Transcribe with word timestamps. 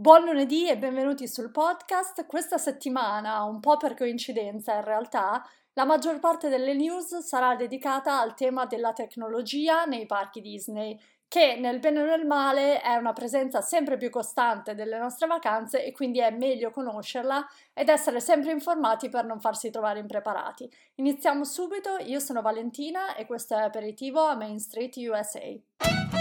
Buon 0.00 0.24
lunedì 0.24 0.66
e 0.66 0.78
benvenuti 0.78 1.28
sul 1.28 1.50
podcast. 1.50 2.24
Questa 2.24 2.56
settimana, 2.56 3.42
un 3.42 3.60
po' 3.60 3.76
per 3.76 3.92
coincidenza 3.92 4.74
in 4.74 4.82
realtà, 4.82 5.46
la 5.74 5.84
maggior 5.84 6.20
parte 6.20 6.48
delle 6.48 6.72
news 6.72 7.18
sarà 7.18 7.54
dedicata 7.54 8.18
al 8.18 8.34
tema 8.34 8.64
della 8.64 8.94
tecnologia 8.94 9.84
nei 9.84 10.06
parchi 10.06 10.40
Disney, 10.40 10.98
che 11.28 11.56
nel 11.56 11.80
bene 11.80 12.00
o 12.00 12.06
nel 12.06 12.24
male 12.24 12.80
è 12.80 12.94
una 12.94 13.12
presenza 13.12 13.60
sempre 13.60 13.98
più 13.98 14.08
costante 14.08 14.74
delle 14.74 14.96
nostre 14.96 15.26
vacanze 15.26 15.84
e 15.84 15.92
quindi 15.92 16.20
è 16.20 16.30
meglio 16.30 16.70
conoscerla 16.70 17.46
ed 17.74 17.90
essere 17.90 18.20
sempre 18.20 18.52
informati 18.52 19.10
per 19.10 19.26
non 19.26 19.38
farsi 19.38 19.68
trovare 19.68 19.98
impreparati. 19.98 20.66
Iniziamo 20.94 21.44
subito, 21.44 21.98
io 21.98 22.20
sono 22.20 22.40
Valentina 22.40 23.16
e 23.16 23.26
questo 23.26 23.54
è 23.54 23.60
Aperitivo 23.60 24.24
a 24.24 24.34
Main 24.34 24.60
Street 24.60 24.96
USA. 24.96 26.19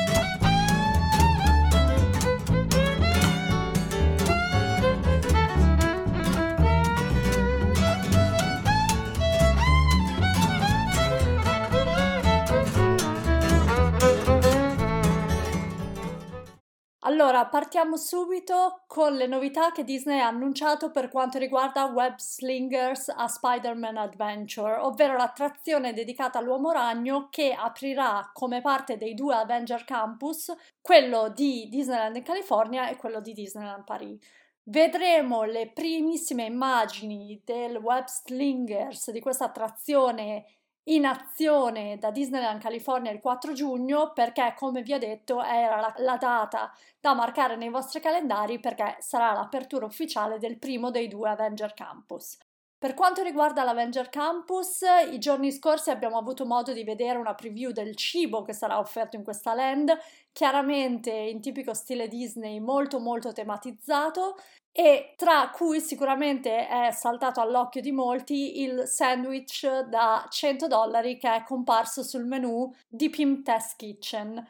Allora, 17.03 17.45
partiamo 17.45 17.95
subito 17.95 18.83
con 18.85 19.13
le 19.15 19.25
novità 19.25 19.71
che 19.71 19.85
Disney 19.85 20.19
ha 20.19 20.27
annunciato 20.27 20.91
per 20.91 21.07
quanto 21.07 21.37
riguarda 21.37 21.85
Web 21.85 22.17
Slingers 22.17 23.07
a 23.07 23.25
Spider-Man 23.25 23.95
Adventure, 23.95 24.75
ovvero 24.75 25.15
l'attrazione 25.15 25.93
dedicata 25.93 26.39
all'uomo 26.39 26.71
ragno 26.71 27.29
che 27.29 27.53
aprirà 27.53 28.29
come 28.33 28.59
parte 28.59 28.97
dei 28.97 29.13
due 29.13 29.35
Avenger 29.35 29.85
Campus, 29.85 30.53
quello 30.81 31.29
di 31.29 31.69
Disneyland 31.69 32.17
in 32.17 32.23
California 32.23 32.89
e 32.89 32.97
quello 32.97 33.21
di 33.21 33.31
Disneyland 33.31 33.85
Paris. 33.85 34.19
Vedremo 34.63 35.43
le 35.43 35.71
primissime 35.71 36.43
immagini 36.43 37.41
del 37.45 37.77
Web 37.77 38.07
Slingers 38.07 39.11
di 39.11 39.21
questa 39.21 39.45
attrazione 39.45 40.45
in 40.85 41.05
azione 41.05 41.97
da 41.97 42.11
Disneyland 42.11 42.61
California 42.61 43.11
il 43.11 43.19
4 43.19 43.53
giugno 43.53 44.11
perché 44.13 44.53
come 44.57 44.81
vi 44.81 44.93
ho 44.93 44.97
detto 44.97 45.43
era 45.43 45.79
la, 45.79 45.93
la, 45.97 46.17
data 46.17 46.73
da 46.99 47.13
marcare 47.13 47.55
nei 47.55 47.69
vostri 47.69 47.99
calendari 47.99 48.59
perché 48.59 48.97
sarà 48.99 49.33
l'apertura 49.33 49.85
ufficiale 49.85 50.39
del 50.39 50.57
primo 50.57 50.89
dei 50.89 51.07
due 51.07 51.29
Avenger 51.29 51.73
Campus. 51.73 52.37
Per 52.79 52.93
quanto 52.93 53.21
riguarda 53.23 53.65
l'Avenger 53.65 54.07
Campus, 54.07 54.83
i 55.11 55.19
giorni 55.19 55.51
scorsi 55.51 55.89
abbiamo 55.89 56.17
avuto 56.17 56.45
modo 56.45 56.71
di 56.71 56.85
vedere 56.85 57.17
una 57.17 57.35
preview 57.35 57.71
del 57.71 57.93
cibo 57.97 58.41
che 58.41 58.53
sarà 58.53 58.79
offerto 58.79 59.17
in 59.17 59.23
questa 59.25 59.53
land, 59.53 59.91
chiaramente 60.31 61.11
in 61.11 61.41
tipico 61.41 61.73
stile 61.73 62.07
Disney 62.07 62.61
molto 62.61 63.01
molto 63.01 63.33
tematizzato 63.33 64.37
e 64.79 65.13
tra 65.17 65.49
cui 65.49 65.81
sicuramente 65.81 66.65
è 66.65 66.91
saltato 66.91 67.41
all'occhio 67.41 67.81
di 67.81 67.91
molti 67.91 68.61
il 68.61 68.87
sandwich 68.87 69.67
da 69.81 70.25
100 70.29 70.67
dollari 70.67 71.17
che 71.17 71.35
è 71.35 71.43
comparso 71.43 72.01
sul 72.01 72.23
menu 72.23 72.73
di 72.87 73.09
Pim 73.09 73.43
Test 73.43 73.75
Kitchen. 73.75 74.41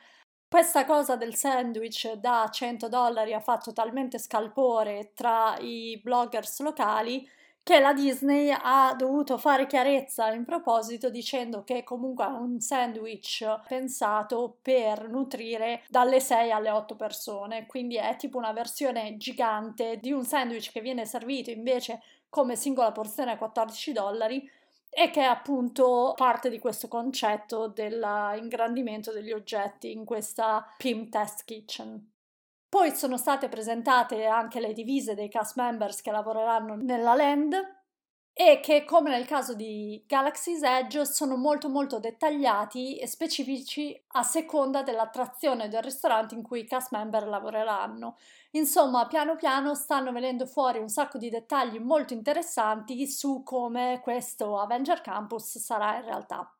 Questa 0.47 0.85
cosa 0.85 1.15
del 1.15 1.33
sandwich 1.33 2.11
da 2.13 2.47
100 2.47 2.87
dollari 2.89 3.33
ha 3.33 3.39
fatto 3.39 3.73
talmente 3.73 4.19
scalpore 4.19 5.13
tra 5.15 5.57
i 5.57 5.99
bloggers 6.03 6.59
locali 6.59 7.27
che 7.69 7.79
la 7.79 7.93
Disney 7.93 8.51
ha 8.51 8.95
dovuto 8.97 9.37
fare 9.37 9.67
chiarezza 9.67 10.33
in 10.33 10.43
proposito 10.43 11.11
dicendo 11.11 11.63
che 11.63 11.83
comunque 11.83 12.25
è 12.25 12.29
un 12.29 12.59
sandwich 12.59 13.45
pensato 13.67 14.57
per 14.59 15.07
nutrire 15.07 15.83
dalle 15.87 16.19
6 16.19 16.49
alle 16.49 16.71
8 16.71 16.95
persone, 16.95 17.67
quindi 17.67 17.97
è 17.97 18.15
tipo 18.15 18.39
una 18.39 18.53
versione 18.53 19.17
gigante 19.17 19.99
di 19.99 20.11
un 20.11 20.25
sandwich 20.25 20.71
che 20.71 20.81
viene 20.81 21.05
servito 21.05 21.51
invece 21.51 22.01
come 22.27 22.55
singola 22.55 22.91
porzione 22.91 23.33
a 23.33 23.37
14 23.37 23.91
dollari 23.91 24.49
e 24.89 25.11
che 25.11 25.21
è 25.21 25.25
appunto 25.25 26.13
parte 26.15 26.49
di 26.49 26.57
questo 26.57 26.87
concetto 26.87 27.67
dell'ingrandimento 27.67 29.11
degli 29.11 29.31
oggetti 29.31 29.91
in 29.91 30.05
questa 30.05 30.65
PIM 30.75 31.07
Test 31.09 31.45
Kitchen. 31.45 32.13
Poi 32.69 32.95
sono 32.95 33.17
state 33.17 33.49
presentate 33.49 34.25
anche 34.25 34.59
le 34.59 34.73
divise 34.73 35.15
dei 35.15 35.27
cast 35.27 35.57
members 35.57 36.01
che 36.01 36.11
lavoreranno 36.11 36.75
nella 36.75 37.15
land 37.15 37.55
e 38.31 38.59
che 38.61 38.85
come 38.85 39.09
nel 39.09 39.25
caso 39.25 39.55
di 39.55 40.03
Galaxy's 40.07 40.61
Edge 40.61 41.03
sono 41.05 41.35
molto 41.35 41.67
molto 41.67 41.99
dettagliati 41.99 42.97
e 42.97 43.07
specifici 43.07 43.99
a 44.13 44.23
seconda 44.23 44.83
dell'attrazione 44.83 45.67
del 45.67 45.81
ristorante 45.81 46.35
in 46.35 46.43
cui 46.43 46.61
i 46.61 46.67
cast 46.67 46.91
member 46.91 47.27
lavoreranno. 47.27 48.17
Insomma, 48.51 49.07
piano 49.07 49.35
piano 49.35 49.73
stanno 49.75 50.11
venendo 50.11 50.45
fuori 50.45 50.77
un 50.77 50.89
sacco 50.89 51.17
di 51.17 51.29
dettagli 51.29 51.79
molto 51.79 52.13
interessanti 52.13 53.07
su 53.07 53.41
come 53.43 53.99
questo 54.01 54.59
Avenger 54.59 55.01
Campus 55.01 55.57
sarà 55.57 55.97
in 55.97 56.05
realtà. 56.05 56.58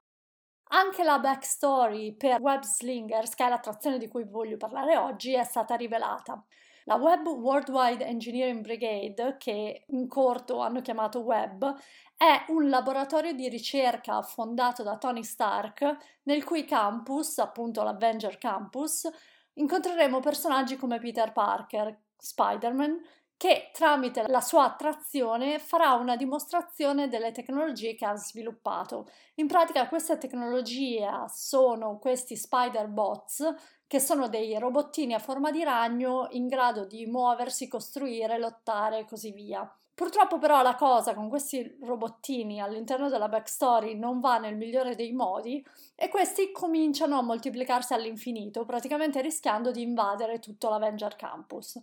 Anche 0.71 1.03
la 1.03 1.17
backstory 1.17 2.15
per 2.15 2.39
Web 2.41 2.61
Slingers, 2.61 3.33
che 3.33 3.43
è 3.43 3.49
l'attrazione 3.49 3.97
di 3.97 4.07
cui 4.07 4.23
voglio 4.23 4.55
parlare 4.57 4.97
oggi, 4.97 5.33
è 5.33 5.43
stata 5.43 5.73
rivelata. 5.75 6.43
La 6.83 6.95
Web 6.95 7.25
Worldwide 7.27 8.05
Engineering 8.05 8.61
Brigade, 8.61 9.37
che 9.39 9.85
in 9.87 10.07
corto 10.07 10.59
hanno 10.59 10.81
chiamato 10.81 11.21
Web, 11.21 11.75
è 12.15 12.45
un 12.49 12.69
laboratorio 12.69 13.33
di 13.33 13.49
ricerca 13.49 14.21
fondato 14.21 14.83
da 14.83 14.97
Tony 14.97 15.23
Stark, 15.23 16.19
nel 16.23 16.43
cui 16.43 16.65
campus, 16.65 17.39
appunto 17.39 17.81
l'Avenger 17.81 18.37
Campus, 18.37 19.09
incontreremo 19.53 20.19
personaggi 20.19 20.75
come 20.75 20.99
Peter 20.99 21.31
Parker, 21.31 21.99
Spider-Man, 22.15 23.01
che 23.39 23.69
tramite 23.71 24.27
la 24.27 24.41
sua 24.41 24.65
attrazione 24.65 25.59
farà 25.59 25.93
una 25.93 26.17
dimostrazione 26.17 27.07
delle 27.07 27.31
tecnologie 27.31 27.95
che 27.95 28.05
ha 28.05 28.13
sviluppato. 28.17 29.09
In 29.35 29.47
pratica 29.47 29.87
queste 29.87 30.17
tecnologie 30.17 31.07
sono 31.29 31.99
questi 31.99 32.35
spider 32.35 32.89
bots 32.89 33.47
che 33.87 34.01
sono 34.01 34.27
dei 34.27 34.59
robottini 34.59 35.13
a 35.13 35.19
forma 35.19 35.51
di 35.51 35.63
ragno 35.63 36.27
in 36.31 36.47
grado 36.47 36.83
di 36.83 37.05
muoversi, 37.05 37.69
costruire, 37.69 38.37
lottare 38.37 38.99
e 38.99 39.05
così 39.05 39.31
via. 39.31 39.73
Purtroppo 39.95 40.37
però 40.37 40.61
la 40.61 40.75
cosa 40.75 41.13
con 41.13 41.29
questi 41.29 41.77
robottini 41.81 42.59
all'interno 42.59 43.07
della 43.07 43.29
backstory 43.29 43.95
non 43.97 44.19
va 44.19 44.37
nel 44.37 44.57
migliore 44.57 44.95
dei 44.95 45.13
modi 45.13 45.65
e 45.95 46.09
questi 46.09 46.51
cominciano 46.51 47.17
a 47.17 47.21
moltiplicarsi 47.21 47.93
all'infinito, 47.93 48.65
praticamente 48.65 49.21
rischiando 49.21 49.71
di 49.71 49.81
invadere 49.81 50.39
tutto 50.39 50.67
l'Avenger 50.67 51.15
Campus. 51.15 51.81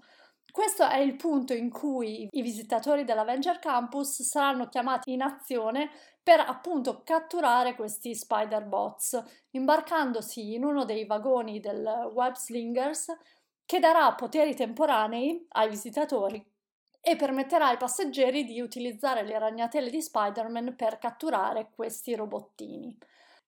Questo 0.57 0.89
è 0.89 0.97
il 0.97 1.17
punto 1.17 1.53
in 1.53 1.69
cui 1.69 2.29
i 2.31 2.41
visitatori 2.41 3.05
dell'Avenger 3.05 3.59
Campus 3.59 4.23
saranno 4.23 4.69
chiamati 4.69 5.13
in 5.13 5.21
azione 5.21 5.91
per 6.23 6.41
appunto 6.41 7.03
catturare 7.05 7.75
questi 7.75 8.15
spider 8.15 8.65
bots, 8.65 9.23
imbarcandosi 9.51 10.55
in 10.55 10.65
uno 10.65 10.87
dei 10.87 11.05
vagoni 11.05 11.61
del 11.61 12.11
Web 12.11 12.37
Slingers 12.37 13.15
che 13.67 13.81
darà 13.81 14.15
poteri 14.15 14.55
temporanei 14.55 15.45
ai 15.51 15.69
visitatori 15.69 16.43
e 17.03 17.17
permetterà 17.17 17.67
ai 17.67 17.77
passeggeri 17.77 18.45
di 18.45 18.59
utilizzare 18.63 19.25
le 19.25 19.39
ragnatele 19.39 19.91
di 19.91 20.01
Spider-Man 20.01 20.75
per 20.75 20.97
catturare 20.97 21.69
questi 21.71 22.15
robottini. 22.15 22.97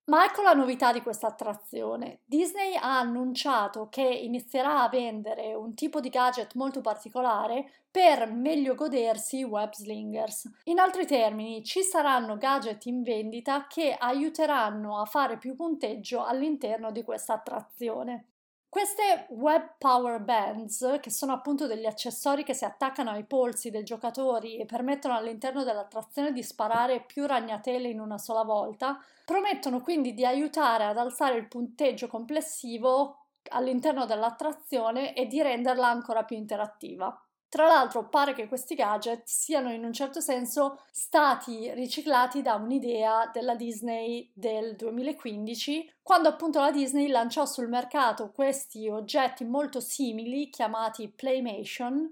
Ma 0.08 0.24
ecco 0.24 0.40
la 0.40 0.54
novità 0.54 0.90
di 0.90 1.02
questa 1.02 1.26
attrazione. 1.26 2.20
Disney 2.24 2.74
ha 2.76 2.98
annunciato 2.98 3.88
che 3.90 4.02
inizierà 4.02 4.82
a 4.82 4.88
vendere 4.88 5.54
un 5.54 5.74
tipo 5.74 6.00
di 6.00 6.08
gadget 6.08 6.54
molto 6.54 6.80
particolare 6.80 7.70
per 7.90 8.26
meglio 8.32 8.74
godersi 8.74 9.40
i 9.40 9.44
web 9.44 9.70
slingers. 9.74 10.50
In 10.64 10.78
altri 10.78 11.04
termini, 11.04 11.62
ci 11.62 11.82
saranno 11.82 12.38
gadget 12.38 12.86
in 12.86 13.02
vendita 13.02 13.66
che 13.66 13.94
aiuteranno 13.98 14.98
a 14.98 15.04
fare 15.04 15.36
più 15.36 15.54
punteggio 15.54 16.24
all'interno 16.24 16.90
di 16.90 17.02
questa 17.02 17.34
attrazione. 17.34 18.27
Queste 18.70 19.26
web 19.30 19.74
power 19.78 20.20
bands, 20.20 20.98
che 21.00 21.10
sono 21.10 21.32
appunto 21.32 21.66
degli 21.66 21.86
accessori 21.86 22.44
che 22.44 22.54
si 22.54 22.64
attaccano 22.64 23.10
ai 23.10 23.24
polsi 23.24 23.70
dei 23.70 23.82
giocatori 23.82 24.56
e 24.58 24.66
permettono 24.66 25.14
all'interno 25.14 25.64
dell'attrazione 25.64 26.32
di 26.32 26.42
sparare 26.42 27.00
più 27.02 27.26
ragnatele 27.26 27.88
in 27.88 27.98
una 28.00 28.18
sola 28.18 28.44
volta, 28.44 28.98
promettono 29.24 29.80
quindi 29.80 30.14
di 30.14 30.24
aiutare 30.24 30.84
ad 30.84 30.98
alzare 30.98 31.36
il 31.36 31.48
punteggio 31.48 32.08
complessivo 32.08 33.24
all'interno 33.50 34.04
dell'attrazione 34.06 35.14
e 35.14 35.26
di 35.26 35.42
renderla 35.42 35.88
ancora 35.88 36.24
più 36.24 36.36
interattiva. 36.36 37.18
Tra 37.50 37.66
l'altro 37.66 38.08
pare 38.10 38.34
che 38.34 38.46
questi 38.46 38.74
gadget 38.74 39.22
siano 39.24 39.72
in 39.72 39.82
un 39.82 39.92
certo 39.92 40.20
senso 40.20 40.82
stati 40.90 41.72
riciclati 41.72 42.42
da 42.42 42.56
un'idea 42.56 43.30
della 43.32 43.54
Disney 43.54 44.30
del 44.34 44.76
2015, 44.76 45.94
quando 46.02 46.28
appunto 46.28 46.60
la 46.60 46.70
Disney 46.70 47.08
lanciò 47.08 47.46
sul 47.46 47.68
mercato 47.68 48.32
questi 48.32 48.88
oggetti 48.90 49.44
molto 49.44 49.80
simili 49.80 50.50
chiamati 50.50 51.08
Playmation, 51.08 52.10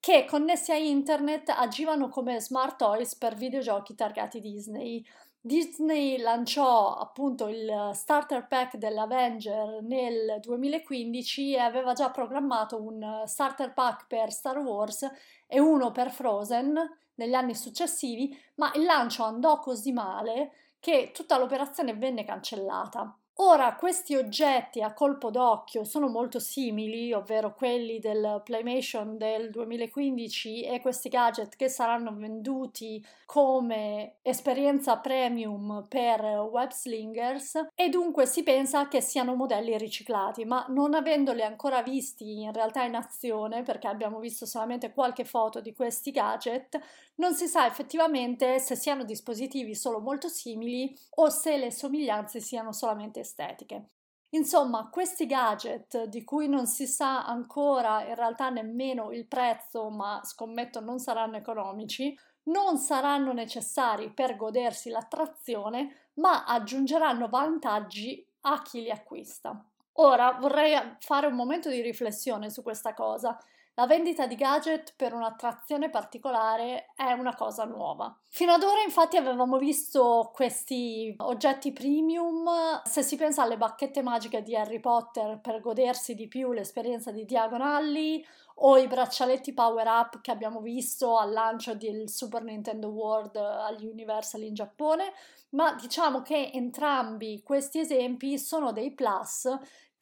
che 0.00 0.24
connessi 0.24 0.72
a 0.72 0.76
internet 0.76 1.50
agivano 1.50 2.08
come 2.08 2.40
smart 2.40 2.78
toys 2.78 3.14
per 3.14 3.34
videogiochi 3.34 3.94
targati 3.94 4.40
Disney. 4.40 5.06
Disney 5.44 6.18
lanciò 6.18 6.94
appunto 6.94 7.48
il 7.48 7.90
starter 7.94 8.46
pack 8.46 8.76
dell'Avenger 8.76 9.82
nel 9.82 10.38
2015 10.40 11.54
e 11.54 11.58
aveva 11.58 11.94
già 11.94 12.10
programmato 12.12 12.80
un 12.80 13.24
starter 13.26 13.72
pack 13.72 14.06
per 14.06 14.30
Star 14.30 14.58
Wars 14.58 15.04
e 15.48 15.58
uno 15.58 15.90
per 15.90 16.12
Frozen 16.12 16.78
negli 17.16 17.34
anni 17.34 17.56
successivi, 17.56 18.38
ma 18.54 18.70
il 18.74 18.84
lancio 18.84 19.24
andò 19.24 19.58
così 19.58 19.92
male 19.92 20.52
che 20.78 21.10
tutta 21.12 21.36
l'operazione 21.38 21.92
venne 21.94 22.24
cancellata. 22.24 23.16
Ora, 23.36 23.74
questi 23.76 24.14
oggetti 24.14 24.82
a 24.82 24.92
colpo 24.92 25.30
d'occhio 25.30 25.84
sono 25.84 26.08
molto 26.08 26.38
simili, 26.38 27.12
ovvero 27.12 27.54
quelli 27.54 27.98
del 27.98 28.42
Playmation 28.44 29.16
del 29.16 29.50
2015 29.50 30.62
e 30.64 30.80
questi 30.80 31.08
gadget 31.08 31.56
che 31.56 31.68
saranno 31.68 32.14
venduti 32.14 33.04
come 33.24 34.16
esperienza 34.22 34.98
premium 34.98 35.86
per 35.88 36.20
web 36.22 36.70
slingers. 36.70 37.68
E 37.74 37.88
dunque 37.88 38.26
si 38.26 38.42
pensa 38.42 38.86
che 38.86 39.00
siano 39.00 39.34
modelli 39.34 39.76
riciclati, 39.78 40.44
ma 40.44 40.66
non 40.68 40.94
avendoli 40.94 41.42
ancora 41.42 41.82
visti 41.82 42.42
in 42.42 42.52
realtà 42.52 42.84
in 42.84 42.94
azione, 42.94 43.62
perché 43.62 43.88
abbiamo 43.88 44.20
visto 44.20 44.44
solamente 44.46 44.92
qualche 44.92 45.24
foto 45.24 45.60
di 45.60 45.74
questi 45.74 46.10
gadget, 46.10 46.78
non 47.16 47.34
si 47.34 47.46
sa 47.46 47.66
effettivamente 47.66 48.58
se 48.58 48.76
siano 48.76 49.04
dispositivi 49.04 49.74
solo 49.74 50.00
molto 50.00 50.28
simili 50.28 50.94
o 51.16 51.28
se 51.28 51.56
le 51.56 51.70
somiglianze 51.70 52.40
siano 52.40 52.72
solamente 52.72 53.21
estetiche. 53.22 53.88
Insomma, 54.34 54.88
questi 54.88 55.26
gadget 55.26 56.04
di 56.04 56.24
cui 56.24 56.48
non 56.48 56.66
si 56.66 56.86
sa 56.86 57.26
ancora 57.26 58.06
in 58.06 58.14
realtà 58.14 58.48
nemmeno 58.48 59.12
il 59.12 59.26
prezzo, 59.26 59.90
ma 59.90 60.20
scommetto 60.24 60.80
non 60.80 60.98
saranno 60.98 61.36
economici, 61.36 62.16
non 62.44 62.78
saranno 62.78 63.32
necessari 63.32 64.10
per 64.10 64.36
godersi 64.36 64.88
l'attrazione, 64.88 66.10
ma 66.14 66.44
aggiungeranno 66.44 67.28
vantaggi 67.28 68.26
a 68.42 68.62
chi 68.62 68.82
li 68.82 68.90
acquista. 68.90 69.64
Ora 69.96 70.32
vorrei 70.40 70.96
fare 71.00 71.26
un 71.26 71.34
momento 71.34 71.68
di 71.68 71.82
riflessione 71.82 72.48
su 72.48 72.62
questa 72.62 72.94
cosa 72.94 73.38
la 73.74 73.86
vendita 73.86 74.26
di 74.26 74.34
gadget 74.34 74.92
per 74.96 75.14
un'attrazione 75.14 75.88
particolare 75.88 76.92
è 76.94 77.12
una 77.12 77.34
cosa 77.34 77.64
nuova. 77.64 78.14
Fino 78.28 78.52
ad 78.52 78.62
ora 78.62 78.82
infatti 78.82 79.16
avevamo 79.16 79.56
visto 79.56 80.30
questi 80.34 81.14
oggetti 81.18 81.72
premium, 81.72 82.82
se 82.84 83.02
si 83.02 83.16
pensa 83.16 83.42
alle 83.42 83.56
bacchette 83.56 84.02
magiche 84.02 84.42
di 84.42 84.54
Harry 84.54 84.80
Potter 84.80 85.40
per 85.40 85.60
godersi 85.60 86.14
di 86.14 86.28
più 86.28 86.52
l'esperienza 86.52 87.10
di 87.10 87.24
Diagon 87.24 87.62
Alley 87.62 88.24
o 88.56 88.76
i 88.76 88.86
braccialetti 88.86 89.54
power 89.54 89.86
up 89.86 90.20
che 90.20 90.30
abbiamo 90.30 90.60
visto 90.60 91.16
al 91.16 91.32
lancio 91.32 91.74
del 91.74 92.10
Super 92.10 92.42
Nintendo 92.42 92.88
World 92.88 93.36
agli 93.36 93.86
Universal 93.86 94.42
in 94.42 94.54
Giappone, 94.54 95.12
ma 95.50 95.74
diciamo 95.74 96.20
che 96.20 96.50
entrambi 96.52 97.42
questi 97.42 97.80
esempi 97.80 98.38
sono 98.38 98.72
dei 98.72 98.92
plus 98.92 99.48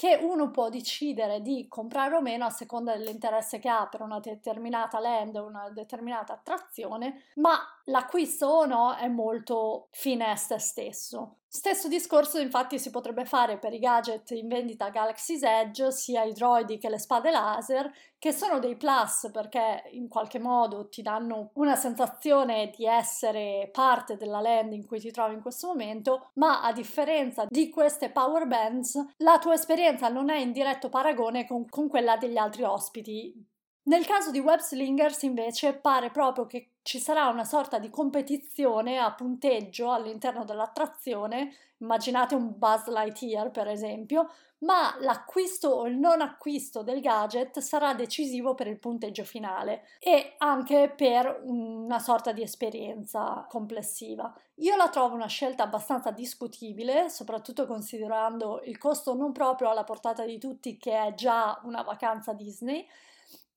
che 0.01 0.19
uno 0.19 0.51
può 0.51 0.71
decidere 0.71 1.43
di 1.43 1.67
comprare 1.69 2.17
o 2.17 2.23
meno 2.23 2.47
a 2.47 2.51
seconda 2.51 2.97
dell'interesse 2.97 3.59
che 3.59 3.69
ha 3.69 3.87
per 3.87 4.01
una 4.01 4.19
determinata 4.19 4.99
land 4.99 5.37
o 5.37 5.45
una 5.45 5.69
determinata 5.69 6.33
attrazione, 6.33 7.25
ma 7.35 7.59
l'acquisto 7.91 8.47
o 8.47 8.65
no 8.65 8.95
è 8.95 9.09
molto 9.09 9.89
fine 9.91 10.31
a 10.31 10.37
se 10.37 10.59
stesso. 10.59 11.35
Stesso 11.53 11.89
discorso 11.89 12.39
infatti 12.39 12.79
si 12.79 12.91
potrebbe 12.91 13.25
fare 13.25 13.59
per 13.59 13.73
i 13.73 13.81
gadget 13.81 14.31
in 14.31 14.47
vendita 14.47 14.89
Galaxy's 14.89 15.43
Edge, 15.43 15.91
sia 15.91 16.23
i 16.23 16.33
droidi 16.33 16.79
che 16.79 16.89
le 16.89 16.99
spade 17.01 17.33
laser, 17.33 17.93
che 18.21 18.31
sono 18.31 18.61
dei 18.61 18.77
plus 18.77 19.31
perché 19.33 19.83
in 19.91 20.07
qualche 20.07 20.39
modo 20.39 20.89
ti 20.89 21.03
danno 21.03 21.51
una 21.55 21.75
sensazione 21.75 22.71
di 22.77 22.87
essere 22.87 23.69
parte 23.73 24.17
della 24.17 24.41
land 24.41 24.73
in 24.73 24.87
cui 24.87 25.01
ti 25.01 25.11
trovi 25.11 25.35
in 25.35 25.43
questo 25.43 25.67
momento, 25.67 26.31
ma 26.35 26.63
a 26.63 26.73
differenza 26.73 27.47
di 27.49 27.69
queste 27.69 28.11
power 28.11 28.47
bands, 28.47 29.15
la 29.17 29.41
tua 29.41 29.55
esperienza 29.55 30.09
non 30.09 30.31
è 30.31 30.39
in 30.39 30.53
diretto 30.53 30.89
paragone 30.89 31.49
con, 31.49 31.69
con 31.69 31.89
quella 31.89 32.17
degli 32.17 32.37
altri 32.37 32.63
ospiti 32.63 33.49
nel 33.83 34.05
caso 34.05 34.31
di 34.31 34.39
Web 34.39 34.61
Slingers 34.61 35.23
invece 35.23 35.73
pare 35.73 36.11
proprio 36.11 36.47
che 36.47 36.70
ci 36.83 36.99
sarà 36.99 37.29
una 37.29 37.45
sorta 37.45 37.79
di 37.79 37.91
competizione 37.91 38.99
a 38.99 39.13
punteggio 39.13 39.93
all'interno 39.93 40.45
dell'attrazione, 40.45 41.55
immaginate 41.79 42.35
un 42.35 42.57
Buzz 42.57 42.87
Lightyear 42.87 43.51
per 43.51 43.69
esempio, 43.69 44.31
ma 44.61 44.95
l'acquisto 45.01 45.69
o 45.69 45.87
il 45.87 45.97
non 45.97 46.21
acquisto 46.21 46.83
del 46.83 47.01
gadget 47.01 47.61
sarà 47.61 47.95
decisivo 47.95 48.55
per 48.55 48.67
il 48.67 48.79
punteggio 48.79 49.25
finale 49.25 49.85
e 49.99 50.35
anche 50.39 50.93
per 50.95 51.43
una 51.45 51.99
sorta 51.99 52.33
di 52.33 52.43
esperienza 52.43 53.47
complessiva. 53.49 54.35
Io 54.57 54.77
la 54.77 54.89
trovo 54.89 55.15
una 55.15 55.29
scelta 55.29 55.63
abbastanza 55.63 56.11
discutibile, 56.11 57.09
soprattutto 57.09 57.67
considerando 57.67 58.61
il 58.65 58.77
costo 58.77 59.15
non 59.15 59.33
proprio 59.33 59.71
alla 59.71 59.85
portata 59.85 60.25
di 60.25 60.39
tutti 60.39 60.77
che 60.77 60.93
è 60.93 61.15
già 61.15 61.59
una 61.65 61.83
vacanza 61.83 62.35
Disney 62.35 62.87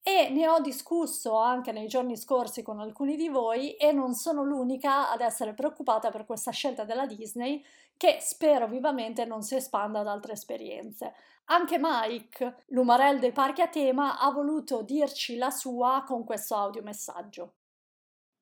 e 0.06 0.30
ne 0.30 0.50
ho 0.50 0.60
discusso 0.60 1.38
anche 1.38 1.72
nei 1.72 1.88
giorni 1.88 2.18
scorsi 2.18 2.62
con 2.62 2.82
alcuni 2.82 3.16
di 3.16 3.30
voi 3.30 3.76
e 3.78 3.94
non 3.94 4.14
sono 4.14 4.44
l'unica 4.44 5.10
ad 5.10 5.22
essere 5.22 5.54
preoccupata 5.54 6.12
per 6.12 6.26
questa 6.26 6.52
scelta 6.52 6.84
della 6.84 7.06
Disney 7.06 7.64
che 7.96 8.18
spero 8.20 8.68
vivamente 8.68 9.24
non 9.24 9.44
si 9.44 9.56
espanda 9.56 10.02
ad 10.02 10.08
altre 10.08 10.34
esperienze. 10.34 11.14
Anche 11.46 11.78
Mike, 11.80 12.66
l'umarell 12.68 13.20
dei 13.20 13.32
parchi 13.32 13.62
a 13.62 13.70
tema, 13.70 14.20
ha 14.20 14.30
voluto 14.32 14.82
dirci 14.82 15.38
la 15.38 15.52
sua 15.52 16.04
con 16.06 16.26
questo 16.26 16.56
audiomessaggio. 16.56 17.54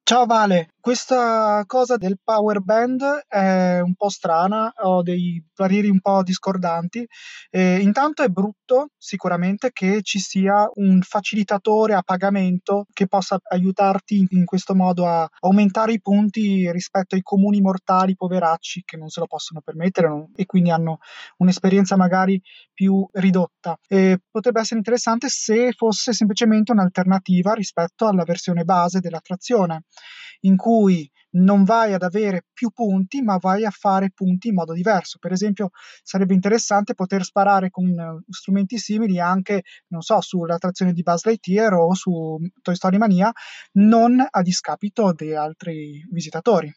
Ciao 0.03 0.25
Vale, 0.25 0.69
questa 0.79 1.63
cosa 1.67 1.95
del 1.95 2.19
power 2.21 2.59
band 2.61 3.25
è 3.27 3.79
un 3.79 3.93
po' 3.93 4.09
strana, 4.09 4.73
ho 4.81 5.03
dei 5.03 5.41
pareri 5.61 5.89
un 5.89 5.99
po' 5.99 6.23
discordanti. 6.23 7.07
Eh, 7.51 7.79
intanto 7.79 8.23
è 8.23 8.29
brutto 8.29 8.89
sicuramente 8.97 9.69
che 9.71 10.01
ci 10.01 10.17
sia 10.17 10.67
un 10.75 11.01
facilitatore 11.01 11.93
a 11.93 12.01
pagamento 12.01 12.87
che 12.91 13.07
possa 13.07 13.37
aiutarti 13.49 14.17
in, 14.17 14.25
in 14.31 14.45
questo 14.45 14.73
modo 14.73 15.05
a 15.05 15.27
aumentare 15.41 15.93
i 15.93 16.01
punti 16.01 16.71
rispetto 16.71 17.13
ai 17.13 17.21
comuni 17.21 17.61
mortali 17.61 18.15
poveracci 18.15 18.81
che 18.83 18.97
non 18.97 19.09
se 19.09 19.19
lo 19.19 19.27
possono 19.27 19.61
permettere 19.61 20.07
non, 20.07 20.31
e 20.35 20.45
quindi 20.47 20.71
hanno 20.71 20.97
un'esperienza 21.37 21.95
magari 21.95 22.41
più 22.73 23.07
ridotta. 23.11 23.77
Eh, 23.87 24.17
potrebbe 24.31 24.61
essere 24.61 24.79
interessante 24.79 25.27
se 25.29 25.73
fosse 25.73 26.13
semplicemente 26.13 26.71
un'alternativa 26.71 27.53
rispetto 27.53 28.07
alla 28.07 28.23
versione 28.23 28.63
base 28.63 28.99
dell'attrazione 28.99 29.83
in 30.41 30.55
cui 30.55 31.07
non 31.31 31.63
vai 31.63 31.93
ad 31.93 32.03
avere 32.03 32.45
più 32.53 32.69
punti, 32.71 33.21
ma 33.21 33.37
vai 33.37 33.65
a 33.65 33.69
fare 33.71 34.11
punti 34.11 34.49
in 34.49 34.55
modo 34.55 34.73
diverso. 34.73 35.17
Per 35.19 35.31
esempio, 35.31 35.69
sarebbe 36.03 36.33
interessante 36.33 36.93
poter 36.93 37.23
sparare 37.23 37.69
con 37.69 37.85
uh, 37.87 38.23
strumenti 38.29 38.77
simili 38.77 39.19
anche, 39.19 39.63
non 39.87 40.01
so, 40.01 40.19
sull'attrazione 40.21 40.93
di 40.93 41.03
Buzz 41.03 41.25
Lightyear 41.25 41.73
o 41.73 41.93
su 41.93 42.37
Toy 42.61 42.75
Story 42.75 42.97
Mania, 42.97 43.31
non 43.73 44.25
a 44.29 44.41
discapito 44.41 45.13
di 45.13 45.33
altri 45.33 46.05
visitatori. 46.11 46.71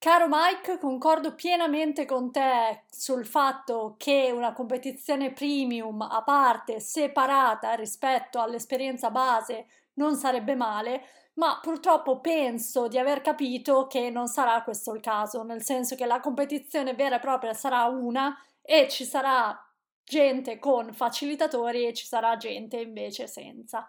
Caro 0.00 0.28
Mike, 0.30 0.78
concordo 0.78 1.34
pienamente 1.34 2.06
con 2.06 2.32
te 2.32 2.84
sul 2.90 3.26
fatto 3.26 3.96
che 3.98 4.30
una 4.34 4.54
competizione 4.54 5.30
premium 5.30 6.00
a 6.00 6.22
parte, 6.22 6.80
separata 6.80 7.74
rispetto 7.74 8.40
all'esperienza 8.40 9.10
base, 9.10 9.66
non 9.96 10.16
sarebbe 10.16 10.54
male, 10.54 11.02
ma 11.34 11.58
purtroppo 11.60 12.18
penso 12.20 12.88
di 12.88 12.96
aver 12.96 13.20
capito 13.20 13.86
che 13.88 14.08
non 14.08 14.26
sarà 14.26 14.62
questo 14.62 14.94
il 14.94 15.02
caso, 15.02 15.42
nel 15.42 15.62
senso 15.62 15.96
che 15.96 16.06
la 16.06 16.20
competizione 16.20 16.94
vera 16.94 17.16
e 17.16 17.20
propria 17.20 17.52
sarà 17.52 17.84
una 17.84 18.34
e 18.62 18.88
ci 18.88 19.04
sarà 19.04 19.54
gente 20.02 20.58
con 20.58 20.94
facilitatori 20.94 21.86
e 21.86 21.92
ci 21.92 22.06
sarà 22.06 22.38
gente 22.38 22.78
invece 22.78 23.26
senza. 23.26 23.86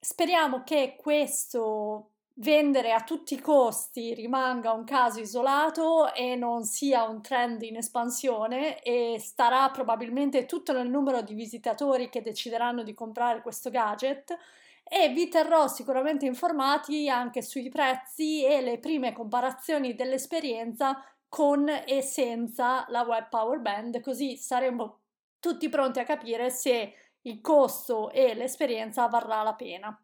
Speriamo 0.00 0.62
che 0.64 0.96
questo 0.98 2.11
vendere 2.36 2.92
a 2.92 3.02
tutti 3.02 3.34
i 3.34 3.40
costi 3.40 4.14
rimanga 4.14 4.72
un 4.72 4.84
caso 4.84 5.20
isolato 5.20 6.12
e 6.14 6.34
non 6.34 6.64
sia 6.64 7.04
un 7.04 7.20
trend 7.20 7.62
in 7.62 7.76
espansione 7.76 8.80
e 8.82 9.16
starà 9.18 9.70
probabilmente 9.70 10.46
tutto 10.46 10.72
nel 10.72 10.88
numero 10.88 11.20
di 11.22 11.34
visitatori 11.34 12.08
che 12.08 12.22
decideranno 12.22 12.82
di 12.82 12.94
comprare 12.94 13.42
questo 13.42 13.70
gadget 13.70 14.36
e 14.84 15.08
vi 15.10 15.28
terrò 15.28 15.68
sicuramente 15.68 16.26
informati 16.26 17.08
anche 17.08 17.42
sui 17.42 17.68
prezzi 17.68 18.44
e 18.44 18.60
le 18.60 18.78
prime 18.78 19.12
comparazioni 19.12 19.94
dell'esperienza 19.94 21.02
con 21.28 21.66
e 21.68 22.02
senza 22.02 22.84
la 22.88 23.02
Web 23.02 23.28
Power 23.30 23.58
Band, 23.58 24.00
così 24.00 24.36
saremo 24.36 24.98
tutti 25.40 25.68
pronti 25.70 25.98
a 25.98 26.04
capire 26.04 26.50
se 26.50 26.94
il 27.22 27.40
costo 27.40 28.10
e 28.10 28.34
l'esperienza 28.34 29.06
varrà 29.06 29.42
la 29.42 29.54
pena. 29.54 29.98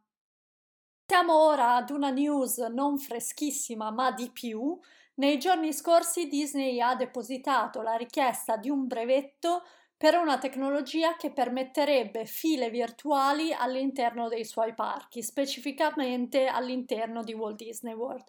Siamo 1.11 1.43
ora 1.43 1.77
ad 1.77 1.89
una 1.89 2.11
news 2.11 2.59
non 2.59 2.99
freschissima 2.99 3.91
ma 3.91 4.11
di 4.13 4.31
più. 4.31 4.79
Nei 5.15 5.39
giorni 5.39 5.73
scorsi 5.73 6.29
Disney 6.29 6.83
ha 6.83 6.95
depositato 6.97 7.81
la 7.81 7.95
richiesta 7.95 8.59
di 8.59 8.69
un 8.69 8.87
brevetto 8.87 9.63
per 9.97 10.19
una 10.19 10.37
tecnologia 10.37 11.17
che 11.17 11.33
permetterebbe 11.33 12.27
file 12.27 12.69
virtuali 12.69 13.55
all'interno 13.55 14.29
dei 14.29 14.45
suoi 14.45 14.75
parchi, 14.75 15.23
specificamente 15.23 16.45
all'interno 16.45 17.25
di 17.25 17.33
Walt 17.33 17.57
Disney 17.57 17.95
World. 17.95 18.27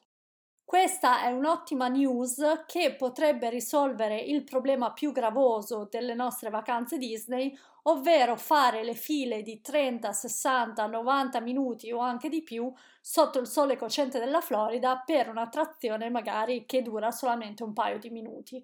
Questa 0.63 1.23
è 1.23 1.31
un'ottima 1.31 1.89
news 1.89 2.63
che 2.65 2.95
potrebbe 2.95 3.49
risolvere 3.49 4.19
il 4.19 4.43
problema 4.45 4.93
più 4.93 5.11
gravoso 5.11 5.87
delle 5.89 6.13
nostre 6.13 6.49
vacanze 6.49 6.97
Disney, 6.97 7.57
ovvero 7.89 8.35
fare 8.35 8.83
le 8.83 8.93
file 8.93 9.41
di 9.41 9.61
30, 9.61 10.11
60, 10.11 10.85
90 10.85 11.39
minuti 11.39 11.91
o 11.91 11.99
anche 11.99 12.29
di 12.29 12.43
più 12.43 12.71
sotto 13.01 13.39
il 13.39 13.47
sole 13.47 13.77
cocente 13.77 14.19
della 14.19 14.41
Florida 14.41 15.01
per 15.05 15.29
un'attrazione 15.29 16.09
magari 16.09 16.65
che 16.65 16.81
dura 16.81 17.11
solamente 17.11 17.63
un 17.63 17.73
paio 17.73 17.97
di 17.97 18.09
minuti. 18.09 18.63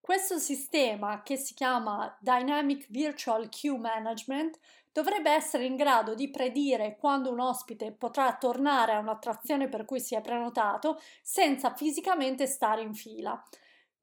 Questo 0.00 0.38
sistema, 0.38 1.22
che 1.22 1.36
si 1.36 1.54
chiama 1.54 2.16
Dynamic 2.20 2.86
Virtual 2.90 3.48
Queue 3.48 3.78
Management, 3.78 4.58
dovrebbe 4.90 5.30
essere 5.30 5.64
in 5.64 5.76
grado 5.76 6.14
di 6.14 6.30
predire 6.30 6.96
quando 6.98 7.30
un 7.30 7.40
ospite 7.40 7.92
potrà 7.92 8.36
tornare 8.36 8.92
a 8.92 8.98
un'attrazione 8.98 9.68
per 9.68 9.84
cui 9.84 10.00
si 10.00 10.14
è 10.14 10.20
prenotato 10.20 11.00
senza 11.22 11.74
fisicamente 11.74 12.46
stare 12.46 12.82
in 12.82 12.94
fila. 12.94 13.40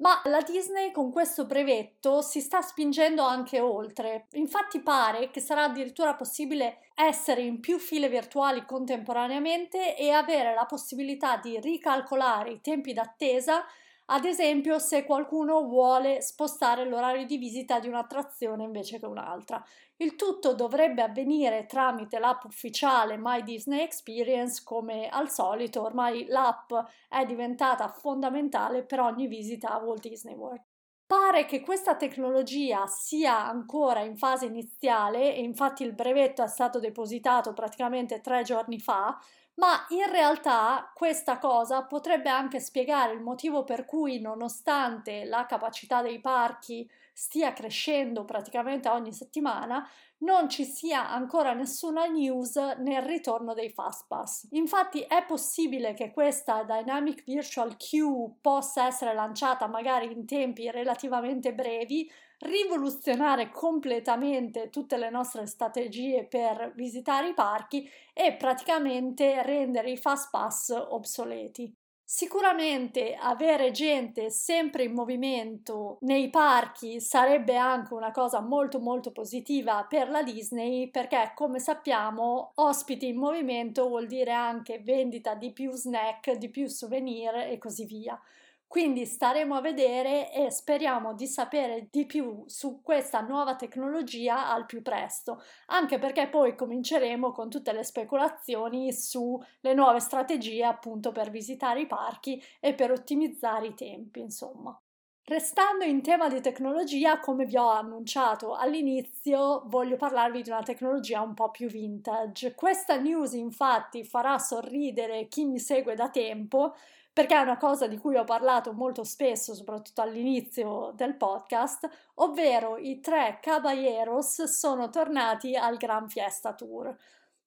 Ma 0.02 0.22
la 0.26 0.40
Disney 0.40 0.92
con 0.92 1.12
questo 1.12 1.46
brevetto 1.46 2.22
si 2.22 2.40
sta 2.40 2.62
spingendo 2.62 3.22
anche 3.22 3.60
oltre. 3.60 4.28
Infatti 4.32 4.80
pare 4.80 5.30
che 5.30 5.42
sarà 5.42 5.64
addirittura 5.64 6.16
possibile 6.16 6.90
essere 6.96 7.42
in 7.42 7.60
più 7.60 7.80
file 7.80 8.08
virtuali 8.08 8.66
contemporaneamente 8.66 9.98
e 9.98 10.12
avere 10.12 10.54
la 10.54 10.66
possibilità 10.66 11.36
di 11.36 11.60
ricalcolare 11.60 12.52
i 12.52 12.62
tempi 12.62 12.94
d'attesa 12.94 13.66
ad 14.12 14.26
esempio, 14.26 14.80
se 14.80 15.04
qualcuno 15.06 15.62
vuole 15.68 16.22
spostare 16.22 16.84
l'orario 16.84 17.26
di 17.28 17.38
visita 17.38 17.80
di 17.80 17.88
un'attrazione 17.88 18.64
invece 18.64 19.00
che 19.00 19.06
un'altra. 19.06 19.64
Il 19.98 20.16
tutto 20.16 20.56
dovrebbe 20.56 21.04
avvenire 21.04 21.68
tramite 21.68 22.18
l'app 22.18 22.44
ufficiale 22.46 23.18
My 23.18 23.44
Disney 23.44 23.82
Experience, 23.82 24.64
come 24.64 25.10
al 25.10 25.30
solito, 25.30 25.84
ormai 25.84 26.26
l'app 26.26 26.74
è 27.08 27.24
diventata 27.26 27.88
fondamentale 27.90 28.84
per 28.84 29.00
ogni 29.00 29.28
visita 29.28 29.70
a 29.70 29.78
Walt 29.78 30.02
Disney 30.02 30.34
World. 30.34 30.69
Pare 31.10 31.46
che 31.46 31.62
questa 31.62 31.96
tecnologia 31.96 32.86
sia 32.86 33.48
ancora 33.48 34.02
in 34.02 34.16
fase 34.16 34.46
iniziale 34.46 35.34
e 35.34 35.42
infatti 35.42 35.82
il 35.82 35.94
brevetto 35.94 36.44
è 36.44 36.48
stato 36.48 36.80
depositato 36.80 37.52
praticamente 37.52 38.22
tre 38.22 38.44
giorni 38.44 38.80
fa, 38.80 39.20
ma 39.56 39.88
in 39.90 40.08
realtà 40.12 40.92
questa 40.94 41.40
cosa 41.40 41.82
potrebbe 41.82 42.30
anche 42.30 42.60
spiegare 42.60 43.14
il 43.14 43.22
motivo 43.22 43.64
per 43.64 43.86
cui, 43.86 44.20
nonostante 44.20 45.24
la 45.26 45.48
capacità 45.48 46.04
dei 46.04 46.22
parchi 46.22 46.88
stia 47.20 47.52
crescendo 47.52 48.24
praticamente 48.24 48.88
ogni 48.88 49.12
settimana, 49.12 49.86
non 50.20 50.48
ci 50.48 50.64
sia 50.64 51.12
ancora 51.12 51.52
nessuna 51.52 52.06
news 52.06 52.56
nel 52.56 53.02
ritorno 53.02 53.54
dei 53.54 53.70
Fastpass. 53.70 54.48
Infatti 54.52 55.02
è 55.02 55.26
possibile 55.26 55.94
che 55.94 56.14
questa 56.14 56.64
Dynamic 56.64 57.26
Virtual 57.26 57.76
Queue 57.76 58.38
possa 58.40 58.86
essere 58.86 59.14
lanciata 59.14 59.68
magari 59.68 60.10
in 60.14 60.26
tempi 60.26 60.72
relativamente 60.72 61.54
brevi, 61.54 62.10
rivoluzionare 62.40 63.50
completamente 63.50 64.70
tutte 64.70 64.96
le 64.96 65.10
nostre 65.10 65.46
strategie 65.46 66.26
per 66.26 66.72
visitare 66.74 67.28
i 67.28 67.34
parchi 67.34 67.86
e 68.14 68.34
praticamente 68.38 69.44
rendere 69.44 69.92
i 69.92 69.98
fast 69.98 70.30
pass 70.30 70.70
obsoleti. 70.70 71.79
Sicuramente 72.12 73.14
avere 73.14 73.70
gente 73.70 74.32
sempre 74.32 74.84
in 74.84 74.94
movimento 74.94 76.00
nei 76.02 76.32
parchi 76.32 77.00
sarebbe 77.00 77.56
anche 77.56 77.94
una 77.94 78.10
cosa 78.10 78.42
molto 78.42 78.80
molto 78.80 79.12
positiva 79.12 79.86
per 79.88 80.10
la 80.10 80.24
Disney 80.24 80.90
perché 80.90 81.34
come 81.36 81.60
sappiamo 81.60 82.54
ospiti 82.56 83.10
in 83.10 83.18
movimento 83.18 83.88
vuol 83.88 84.08
dire 84.08 84.32
anche 84.32 84.80
vendita 84.80 85.36
di 85.36 85.54
più 85.54 85.72
snack, 85.72 86.32
di 86.32 86.50
più 86.50 86.66
souvenir 86.66 87.36
e 87.48 87.60
così 87.60 87.86
via. 87.86 88.20
Quindi 88.70 89.08
staremo 89.08 89.56
a 89.56 89.62
vedere 89.62 90.32
e 90.32 90.52
speriamo 90.52 91.16
di 91.16 91.26
sapere 91.26 91.88
di 91.90 92.06
più 92.06 92.44
su 92.46 92.82
questa 92.84 93.20
nuova 93.22 93.56
tecnologia 93.56 94.48
al 94.48 94.68
più 94.68 94.84
presto, 94.84 95.42
anche 95.68 95.98
perché 95.98 96.30
poi 96.30 96.54
cominceremo 96.56 97.32
con 97.32 97.50
tutte 97.50 97.74
le 97.74 97.84
speculazioni 97.84 98.94
sulle 98.94 99.74
nuove 99.74 100.00
strategie 100.00 100.64
appunto 100.64 101.12
per 101.12 101.32
visitare 101.32 101.82
i 101.82 101.88
parchi 101.88 102.40
e 102.60 102.76
per 102.76 102.92
ottimizzare 102.92 103.68
i 103.68 103.74
tempi, 103.74 104.20
insomma. 104.20 104.80
Restando 105.24 105.84
in 105.86 106.02
tema 106.02 106.28
di 106.28 106.42
tecnologia, 106.42 107.20
come 107.20 107.46
vi 107.46 107.56
ho 107.58 107.70
annunciato 107.70 108.56
all'inizio, 108.56 109.64
voglio 109.68 109.96
parlarvi 109.96 110.42
di 110.42 110.50
una 110.50 110.64
tecnologia 110.64 111.22
un 111.22 111.34
po' 111.36 111.52
più 111.52 111.68
vintage. 111.68 112.56
Questa 112.56 112.98
news 112.98 113.34
infatti 113.34 114.04
farà 114.04 114.38
sorridere 114.40 115.28
chi 115.28 115.46
mi 115.46 115.60
segue 115.60 115.94
da 115.96 116.10
tempo 116.10 116.74
perché 117.20 117.36
è 117.36 117.42
una 117.42 117.58
cosa 117.58 117.86
di 117.86 117.98
cui 117.98 118.16
ho 118.16 118.24
parlato 118.24 118.72
molto 118.72 119.04
spesso, 119.04 119.54
soprattutto 119.54 120.00
all'inizio 120.00 120.94
del 120.96 121.18
podcast, 121.18 121.86
ovvero 122.14 122.78
i 122.78 123.02
tre 123.02 123.40
Caballeros 123.42 124.44
sono 124.44 124.90
tornati 124.90 125.54
al 125.54 125.76
Gran 125.76 126.08
Fiesta 126.08 126.54
Tour. 126.54 126.96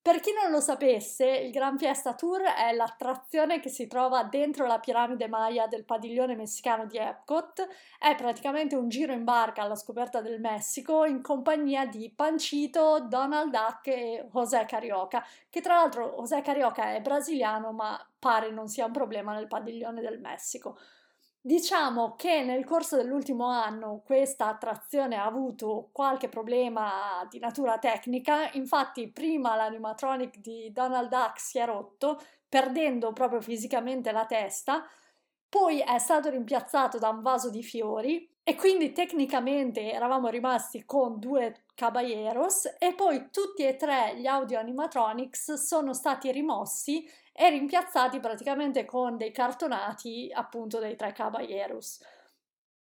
Per 0.02 0.18
chi 0.18 0.32
non 0.32 0.50
lo 0.50 0.59
sapesse, 0.59 1.28
il 1.28 1.52
Gran 1.52 1.78
Fiesta 1.78 2.14
Tour 2.14 2.40
è 2.42 2.73
l'attrazione 2.73 3.61
che 3.61 3.68
si 3.68 3.87
trova 3.87 4.25
dentro 4.25 4.66
la 4.66 4.80
piramide 4.80 5.28
Maya 5.28 5.68
del 5.68 5.85
padiglione 5.85 6.35
messicano 6.35 6.87
di 6.87 6.99
Epcot. 6.99 7.68
È 8.00 8.12
praticamente 8.16 8.75
un 8.75 8.88
giro 8.88 9.12
in 9.12 9.23
barca 9.23 9.62
alla 9.62 9.76
scoperta 9.76 10.21
del 10.21 10.40
Messico 10.40 11.04
in 11.04 11.23
compagnia 11.23 11.87
di 11.87 12.11
Pancito, 12.11 12.99
Donald 13.02 13.52
Duck 13.52 13.87
e 13.87 14.26
José 14.32 14.64
Carioca, 14.64 15.25
che 15.49 15.61
tra 15.61 15.75
l'altro 15.75 16.16
José 16.16 16.42
Carioca 16.42 16.94
è 16.94 17.00
brasiliano 17.00 17.71
ma 17.71 18.04
pare 18.18 18.50
non 18.50 18.66
sia 18.66 18.87
un 18.87 18.92
problema 18.92 19.32
nel 19.32 19.47
padiglione 19.47 20.00
del 20.00 20.18
Messico. 20.18 20.78
Diciamo 21.44 22.14
che 22.14 22.44
nel 22.44 22.64
corso 22.64 22.94
dell'ultimo 22.96 23.46
anno 23.46 24.00
questa 24.04 24.46
attrazione 24.46 25.16
ha 25.16 25.25
avuto 25.25 25.88
qualche 25.90 26.28
problema 26.28 27.26
di 27.28 27.40
natura 27.40 27.78
tecnica, 27.78 28.49
infatti 28.52 29.11
prima 29.11 29.56
l'animatronic 29.56 30.38
di 30.38 30.70
Donald 30.70 31.08
Duck 31.08 31.40
si 31.40 31.58
è 31.58 31.66
rotto, 31.66 32.20
perdendo 32.49 33.12
proprio 33.12 33.40
fisicamente 33.40 34.12
la 34.12 34.25
testa, 34.25 34.84
poi 35.49 35.80
è 35.80 35.99
stato 35.99 36.30
rimpiazzato 36.30 36.99
da 36.99 37.08
un 37.08 37.22
vaso 37.22 37.50
di 37.50 37.64
fiori 37.64 38.30
e 38.44 38.54
quindi 38.54 38.92
tecnicamente 38.92 39.92
eravamo 39.92 40.28
rimasti 40.28 40.84
con 40.84 41.18
due 41.18 41.64
caballeros 41.75 42.76
e 42.78 42.94
poi 42.94 43.30
tutti 43.32 43.64
e 43.64 43.75
tre 43.75 44.16
gli 44.16 44.26
audio 44.26 44.61
animatronics 44.61 45.54
sono 45.54 45.92
stati 45.92 46.30
rimossi 46.30 47.04
e 47.32 47.48
rimpiazzati 47.50 48.20
praticamente 48.20 48.84
con 48.84 49.16
dei 49.16 49.32
cartonati 49.32 50.30
appunto 50.32 50.78
dei 50.78 50.96
tre 50.96 51.12
Caballeros. 51.12 52.00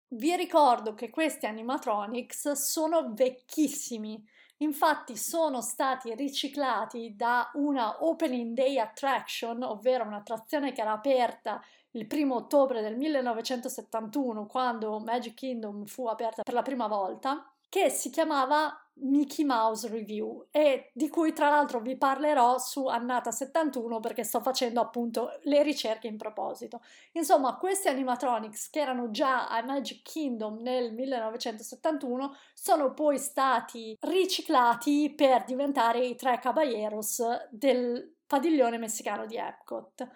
Vi 0.09 0.37
ricordo 0.37 0.95
che 0.95 1.11
questi 1.11 1.47
animatronics 1.47 2.53
sono 2.53 3.13
vecchissimi, 3.15 4.23
infatti 4.59 5.17
sono 5.17 5.61
stati 5.61 6.15
riciclati 6.15 7.15
da 7.17 7.51
una 7.55 8.05
Opening 8.05 8.55
Day 8.55 8.79
Attraction, 8.79 9.63
ovvero 9.63 10.05
un'attrazione 10.05 10.73
che 10.73 10.83
era 10.83 10.93
aperta 10.93 11.63
il 11.93 12.07
primo 12.07 12.37
ottobre 12.37 12.81
del 12.81 12.97
1971, 12.97 14.47
quando 14.47 14.99
Magic 14.99 15.35
Kingdom 15.35 15.85
fu 15.85 16.07
aperta 16.07 16.43
per 16.43 16.55
la 16.55 16.63
prima 16.63 16.87
volta, 16.87 17.52
che 17.73 17.89
si 17.89 18.11
chiamava 18.11 18.79
Mickey 18.97 19.47
Mouse 19.47 19.89
Review 19.89 20.49
e 20.51 20.91
di 20.93 21.09
cui 21.09 21.33
tra 21.33 21.49
l'altro 21.49 21.81
vi 21.81 21.97
parlerò 21.97 22.59
su 22.59 22.85
Annata 22.87 23.31
71 23.31 23.99
perché 23.99 24.25
sto 24.25 24.43
facendo 24.43 24.83
appunto 24.83 25.39
le 25.45 25.63
ricerche 25.63 26.07
in 26.07 26.19
proposito. 26.19 26.83
Insomma, 27.13 27.57
questi 27.57 27.89
animatronics 27.89 28.69
che 28.69 28.81
erano 28.81 29.11
già 29.11 29.49
a 29.49 29.63
Magic 29.63 30.03
Kingdom 30.03 30.61
nel 30.61 30.93
1971 30.93 32.37
sono 32.53 32.93
poi 32.93 33.17
stati 33.17 33.97
riciclati 34.01 35.11
per 35.17 35.45
diventare 35.45 36.05
i 36.05 36.15
tre 36.15 36.39
caballeros 36.41 37.23
del 37.49 38.17
padiglione 38.27 38.77
messicano 38.77 39.25
di 39.25 39.37
Epcot. 39.37 40.07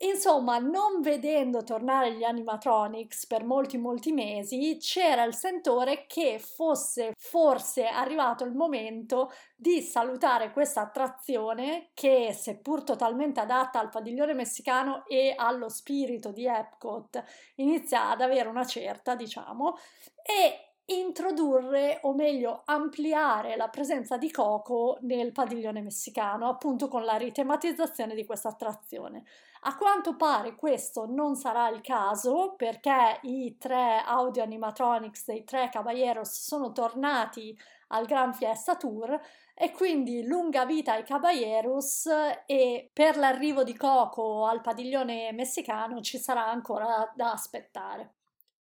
Insomma, 0.00 0.58
non 0.58 1.00
vedendo 1.00 1.64
tornare 1.64 2.12
gli 2.14 2.22
animatronics 2.22 3.26
per 3.26 3.44
molti 3.44 3.78
molti 3.78 4.12
mesi, 4.12 4.76
c'era 4.80 5.24
il 5.24 5.34
sentore 5.34 6.06
che 6.06 6.38
fosse 6.38 7.14
forse 7.18 7.84
arrivato 7.86 8.44
il 8.44 8.52
momento 8.54 9.32
di 9.56 9.80
salutare 9.82 10.52
questa 10.52 10.82
attrazione 10.82 11.90
che, 11.94 12.32
seppur 12.32 12.84
totalmente 12.84 13.40
adatta 13.40 13.80
al 13.80 13.88
padiglione 13.88 14.34
messicano 14.34 15.04
e 15.04 15.34
allo 15.36 15.68
spirito 15.68 16.30
di 16.30 16.46
Epcot, 16.46 17.24
inizia 17.56 18.10
ad 18.10 18.20
avere 18.20 18.48
una 18.48 18.64
certa, 18.64 19.16
diciamo, 19.16 19.76
e 20.22 20.67
introdurre 20.90 21.98
o 22.02 22.14
meglio 22.14 22.62
ampliare 22.64 23.56
la 23.56 23.68
presenza 23.68 24.16
di 24.16 24.30
Coco 24.30 24.98
nel 25.02 25.32
padiglione 25.32 25.82
messicano, 25.82 26.48
appunto 26.48 26.88
con 26.88 27.04
la 27.04 27.16
ritematizzazione 27.16 28.14
di 28.14 28.24
questa 28.24 28.48
attrazione. 28.48 29.24
A 29.62 29.76
quanto 29.76 30.16
pare 30.16 30.54
questo 30.54 31.04
non 31.06 31.34
sarà 31.34 31.68
il 31.68 31.80
caso 31.80 32.54
perché 32.56 33.18
i 33.22 33.56
tre 33.58 34.02
audio 34.04 34.42
animatronics 34.42 35.26
dei 35.26 35.44
tre 35.44 35.68
Caballeros 35.68 36.30
sono 36.30 36.72
tornati 36.72 37.58
al 37.88 38.06
Gran 38.06 38.32
Fiesta 38.32 38.76
Tour 38.76 39.20
e 39.54 39.72
quindi 39.72 40.24
lunga 40.24 40.64
vita 40.64 40.92
ai 40.92 41.04
Caballeros 41.04 42.08
e 42.46 42.90
per 42.92 43.16
l'arrivo 43.16 43.62
di 43.62 43.76
Coco 43.76 44.46
al 44.46 44.60
padiglione 44.60 45.32
messicano 45.32 46.00
ci 46.00 46.18
sarà 46.18 46.46
ancora 46.46 47.12
da 47.14 47.32
aspettare. 47.32 48.17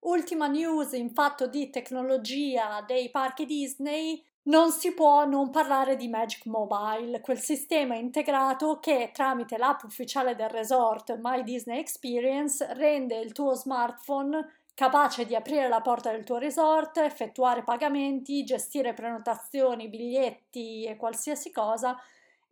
Ultima 0.04 0.48
news 0.48 0.92
in 0.92 1.14
fatto 1.14 1.48
di 1.48 1.70
tecnologia 1.70 2.84
dei 2.86 3.10
parchi 3.10 3.46
Disney, 3.46 4.22
non 4.44 4.70
si 4.72 4.94
può 4.94 5.26
non 5.26 5.50
parlare 5.50 5.96
di 5.96 6.10
Magic 6.10 6.46
Mobile, 6.48 7.22
quel 7.22 7.40
sistema 7.40 7.96
integrato 7.96 8.80
che 8.82 9.12
tramite 9.14 9.58
l'app 9.58 9.84
ufficiale 9.84 10.36
del 10.36 10.50
resort 10.50 11.18
My 11.22 11.42
Disney 11.44 11.80
Experience 11.80 12.74
rende 12.74 13.18
il 13.18 13.32
tuo 13.32 13.54
smartphone 13.54 14.46
capace 14.74 15.26
di 15.26 15.36
aprire 15.36 15.70
la 15.70 15.80
porta 15.80 16.12
del 16.12 16.26
tuo 16.26 16.38
resort, 16.38 16.98
effettuare 16.98 17.64
pagamenti, 17.64 18.44
gestire 18.44 18.92
prenotazioni, 18.92 19.88
biglietti 19.88 20.84
e 20.84 20.98
qualsiasi 20.98 21.50
cosa 21.50 21.98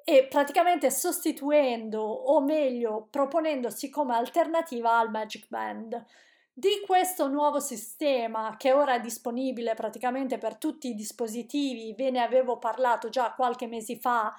e 0.05 0.25
praticamente 0.29 0.89
sostituendo 0.89 2.01
o 2.01 2.39
meglio 2.39 3.08
proponendosi 3.10 3.89
come 3.89 4.15
alternativa 4.15 4.98
al 4.98 5.12
Magic 5.12 5.48
Band. 5.50 6.05
Di 6.62 6.84
questo 6.86 7.27
nuovo 7.27 7.60
sistema 7.60 8.56
che 8.56 8.72
ora 8.72 8.94
è 8.94 9.00
disponibile 9.00 9.74
praticamente 9.74 10.38
per 10.38 10.58
tutti 10.58 10.89
i 10.89 10.94
dispositivi, 10.94 11.96
ve 11.98 12.12
ne 12.12 12.22
avevo 12.22 12.60
parlato 12.60 13.10
già 13.10 13.34
qualche 13.34 13.65
mese 13.65 13.98
fa 13.98 14.32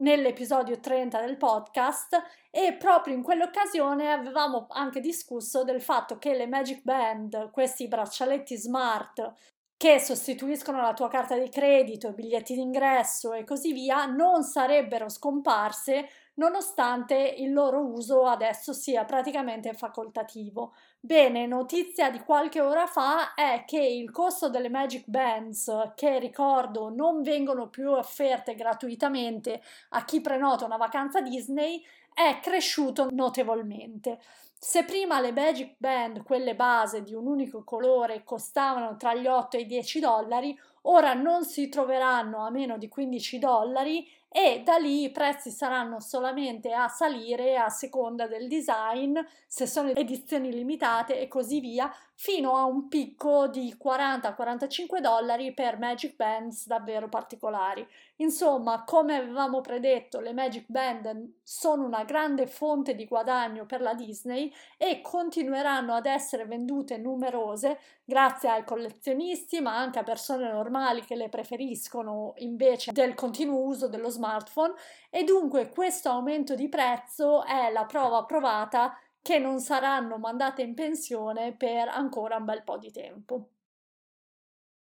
nell'episodio 0.00 0.78
30 0.78 1.22
del 1.22 1.38
podcast 1.38 2.22
e 2.50 2.74
proprio 2.74 3.14
in 3.14 3.22
quell'occasione 3.22 4.12
avevamo 4.12 4.66
anche 4.68 5.00
discusso 5.00 5.64
del 5.64 5.80
fatto 5.80 6.18
che 6.18 6.34
le 6.34 6.46
Magic 6.46 6.82
Band, 6.82 7.50
questi 7.50 7.88
braccialetti 7.88 8.58
smart 8.58 9.32
che 9.78 9.98
sostituiscono 9.98 10.82
la 10.82 10.92
tua 10.92 11.08
carta 11.08 11.38
di 11.38 11.48
credito, 11.48 12.12
biglietti 12.12 12.52
d'ingresso 12.52 13.32
e 13.32 13.44
così 13.44 13.72
via, 13.72 14.04
non 14.04 14.42
sarebbero 14.42 15.08
scomparse 15.08 16.06
nonostante 16.34 17.16
il 17.38 17.54
loro 17.54 17.86
uso 17.86 18.26
adesso 18.26 18.74
sia 18.74 19.06
praticamente 19.06 19.72
facoltativo. 19.72 20.74
Bene, 21.02 21.46
notizia 21.46 22.10
di 22.10 22.18
qualche 22.20 22.60
ora 22.60 22.86
fa 22.86 23.32
è 23.34 23.64
che 23.66 23.80
il 23.80 24.10
costo 24.10 24.50
delle 24.50 24.68
Magic 24.68 25.04
Bands, 25.06 25.92
che 25.94 26.18
ricordo 26.18 26.90
non 26.90 27.22
vengono 27.22 27.68
più 27.68 27.90
offerte 27.90 28.54
gratuitamente 28.54 29.62
a 29.90 30.04
chi 30.04 30.20
prenota 30.20 30.66
una 30.66 30.76
vacanza 30.76 31.22
Disney, 31.22 31.82
è 32.12 32.38
cresciuto 32.42 33.08
notevolmente. 33.10 34.20
Se 34.62 34.84
prima 34.84 35.20
le 35.20 35.32
Magic 35.32 35.76
Band, 35.78 36.22
quelle 36.22 36.54
base 36.54 37.02
di 37.02 37.14
un 37.14 37.26
unico 37.26 37.64
colore, 37.64 38.24
costavano 38.24 38.94
tra 38.98 39.14
gli 39.14 39.26
8 39.26 39.56
e 39.56 39.60
i 39.60 39.66
10 39.66 40.00
dollari, 40.00 40.54
ora 40.82 41.14
non 41.14 41.46
si 41.46 41.70
troveranno 41.70 42.44
a 42.44 42.50
meno 42.50 42.76
di 42.76 42.86
15 42.86 43.38
dollari 43.38 44.06
e 44.32 44.62
da 44.64 44.76
lì 44.76 45.02
i 45.02 45.10
prezzi 45.10 45.50
saranno 45.50 45.98
solamente 45.98 46.72
a 46.72 46.86
salire 46.86 47.56
a 47.56 47.68
seconda 47.68 48.28
del 48.28 48.46
design, 48.46 49.18
se 49.48 49.66
sono 49.66 49.88
edizioni 49.88 50.52
limitate 50.52 51.18
e 51.18 51.26
così 51.26 51.58
via, 51.58 51.92
fino 52.14 52.54
a 52.54 52.64
un 52.64 52.86
picco 52.86 53.48
di 53.48 53.76
40-45 53.82 55.00
dollari 55.00 55.52
per 55.52 55.78
Magic 55.78 56.14
Bands 56.14 56.68
davvero 56.68 57.08
particolari. 57.08 57.84
Insomma, 58.16 58.84
come 58.84 59.16
avevamo 59.16 59.62
predetto, 59.62 60.20
le 60.20 60.32
Magic 60.32 60.66
Band 60.68 61.32
sono 61.42 61.84
una 61.84 62.04
grande 62.04 62.46
fonte 62.46 62.94
di 62.94 63.06
guadagno 63.06 63.66
per 63.66 63.80
la 63.80 63.94
Disney 63.94 64.49
e 64.76 65.00
continueranno 65.00 65.94
ad 65.94 66.06
essere 66.06 66.46
vendute 66.46 66.96
numerose 66.96 67.78
grazie 68.04 68.48
ai 68.48 68.64
collezionisti, 68.64 69.60
ma 69.60 69.76
anche 69.76 69.98
a 69.98 70.02
persone 70.02 70.50
normali 70.50 71.02
che 71.02 71.16
le 71.16 71.28
preferiscono 71.28 72.34
invece 72.36 72.92
del 72.92 73.14
continuo 73.14 73.62
uso 73.62 73.88
dello 73.88 74.08
smartphone 74.08 74.74
e 75.10 75.24
dunque 75.24 75.68
questo 75.68 76.08
aumento 76.08 76.54
di 76.54 76.68
prezzo 76.68 77.44
è 77.44 77.70
la 77.70 77.84
prova 77.84 78.24
provata 78.24 78.98
che 79.22 79.38
non 79.38 79.60
saranno 79.60 80.16
mandate 80.16 80.62
in 80.62 80.74
pensione 80.74 81.54
per 81.54 81.88
ancora 81.88 82.36
un 82.36 82.44
bel 82.44 82.62
po' 82.62 82.78
di 82.78 82.90
tempo. 82.90 83.48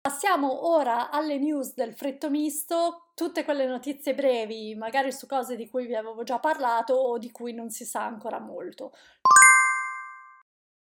Passiamo 0.03 0.67
ora 0.67 1.11
alle 1.11 1.39
news 1.39 1.75
del 1.75 1.95
fritto 1.95 2.29
misto, 2.29 3.13
tutte 3.15 3.45
quelle 3.45 3.67
notizie 3.67 4.15
brevi, 4.15 4.75
magari 4.75 5.13
su 5.13 5.29
cose 5.29 5.55
di 5.55 5.69
cui 5.69 5.87
vi 5.87 5.95
avevo 5.95 6.25
già 6.25 6.41
parlato 6.41 6.95
o 6.95 7.19
di 7.19 7.31
cui 7.31 7.53
non 7.53 7.71
si 7.71 7.85
sa 7.85 8.05
ancora 8.05 8.41
molto. 8.41 8.93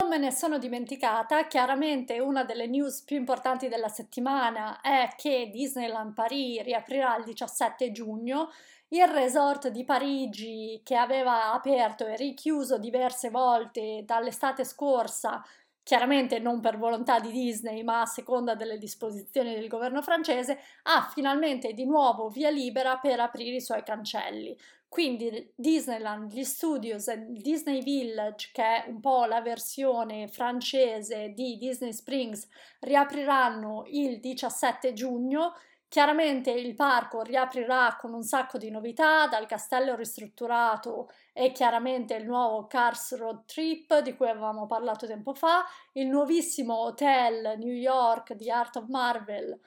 Non 0.08 0.18
me 0.18 0.24
ne 0.24 0.32
sono 0.32 0.56
dimenticata, 0.56 1.46
chiaramente 1.46 2.18
una 2.18 2.42
delle 2.42 2.66
news 2.66 3.02
più 3.02 3.18
importanti 3.18 3.68
della 3.68 3.88
settimana 3.88 4.80
è 4.80 5.10
che 5.18 5.50
Disneyland 5.52 6.14
Paris 6.14 6.62
riaprirà 6.62 7.14
il 7.18 7.24
17 7.24 7.92
giugno. 7.92 8.50
Il 8.88 9.06
resort 9.06 9.68
di 9.68 9.84
Parigi 9.84 10.80
che 10.82 10.96
aveva 10.96 11.52
aperto 11.52 12.06
e 12.06 12.16
richiuso 12.16 12.78
diverse 12.78 13.28
volte 13.28 14.02
dall'estate 14.06 14.64
scorsa, 14.64 15.44
chiaramente 15.88 16.38
non 16.38 16.60
per 16.60 16.76
volontà 16.76 17.18
di 17.18 17.30
Disney 17.30 17.82
ma 17.82 18.02
a 18.02 18.04
seconda 18.04 18.54
delle 18.54 18.76
disposizioni 18.76 19.54
del 19.54 19.68
governo 19.68 20.02
francese, 20.02 20.58
ha 20.82 21.10
finalmente 21.14 21.72
di 21.72 21.86
nuovo 21.86 22.28
via 22.28 22.50
libera 22.50 22.98
per 22.98 23.18
aprire 23.20 23.56
i 23.56 23.62
suoi 23.62 23.82
cancelli. 23.82 24.54
Quindi 24.86 25.50
Disneyland, 25.54 26.30
gli 26.30 26.44
studios 26.44 27.08
e 27.08 27.24
Disney 27.30 27.82
Village, 27.82 28.50
che 28.52 28.62
è 28.62 28.84
un 28.88 29.00
po' 29.00 29.24
la 29.24 29.40
versione 29.40 30.28
francese 30.28 31.32
di 31.34 31.56
Disney 31.56 31.94
Springs, 31.94 32.46
riapriranno 32.80 33.84
il 33.86 34.20
17 34.20 34.92
giugno 34.92 35.54
Chiaramente 35.90 36.50
il 36.50 36.74
parco 36.74 37.22
riaprirà 37.22 37.96
con 37.98 38.12
un 38.12 38.22
sacco 38.22 38.58
di 38.58 38.70
novità, 38.70 39.26
dal 39.26 39.46
castello 39.46 39.96
ristrutturato 39.96 41.08
e 41.32 41.50
chiaramente 41.52 42.14
il 42.14 42.26
nuovo 42.26 42.66
Cars 42.66 43.16
Road 43.16 43.46
Trip 43.46 44.00
di 44.00 44.14
cui 44.14 44.28
avevamo 44.28 44.66
parlato 44.66 45.06
tempo 45.06 45.32
fa, 45.32 45.64
il 45.92 46.06
nuovissimo 46.08 46.76
hotel 46.76 47.56
New 47.56 47.72
York 47.72 48.34
di 48.34 48.50
Art 48.50 48.76
of 48.76 48.88
Marvel 48.88 49.58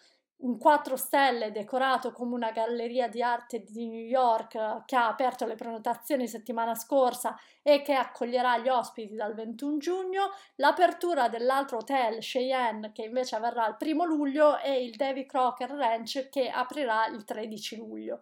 un 0.42 0.58
4 0.58 0.96
stelle 0.96 1.52
decorato 1.52 2.12
come 2.12 2.34
una 2.34 2.52
galleria 2.52 3.08
di 3.08 3.22
arte 3.22 3.64
di 3.64 3.88
New 3.88 4.06
York 4.06 4.86
che 4.86 4.96
ha 4.96 5.08
aperto 5.08 5.46
le 5.46 5.56
prenotazioni 5.56 6.28
settimana 6.28 6.74
scorsa 6.76 7.38
e 7.62 7.82
che 7.82 7.94
accoglierà 7.94 8.58
gli 8.58 8.70
ospiti 8.70 9.16
dal 9.16 9.36
21 9.36 9.78
giugno, 9.78 10.32
l'apertura 10.56 11.30
dell'altro 11.30 11.78
hotel 11.78 12.20
Cheyenne 12.20 12.92
che 12.92 13.04
invece 13.04 13.36
avverrà 13.36 13.68
il 13.68 13.78
primo 13.78 14.04
luglio 14.04 14.58
e 14.60 14.84
il 14.84 14.96
Davy 14.96 15.26
Crocker 15.26 15.72
Ranch 15.72 16.30
che 16.30 16.50
aprirà 16.50 17.08
il 17.08 17.24
13 17.24 17.76
luglio. 17.76 18.22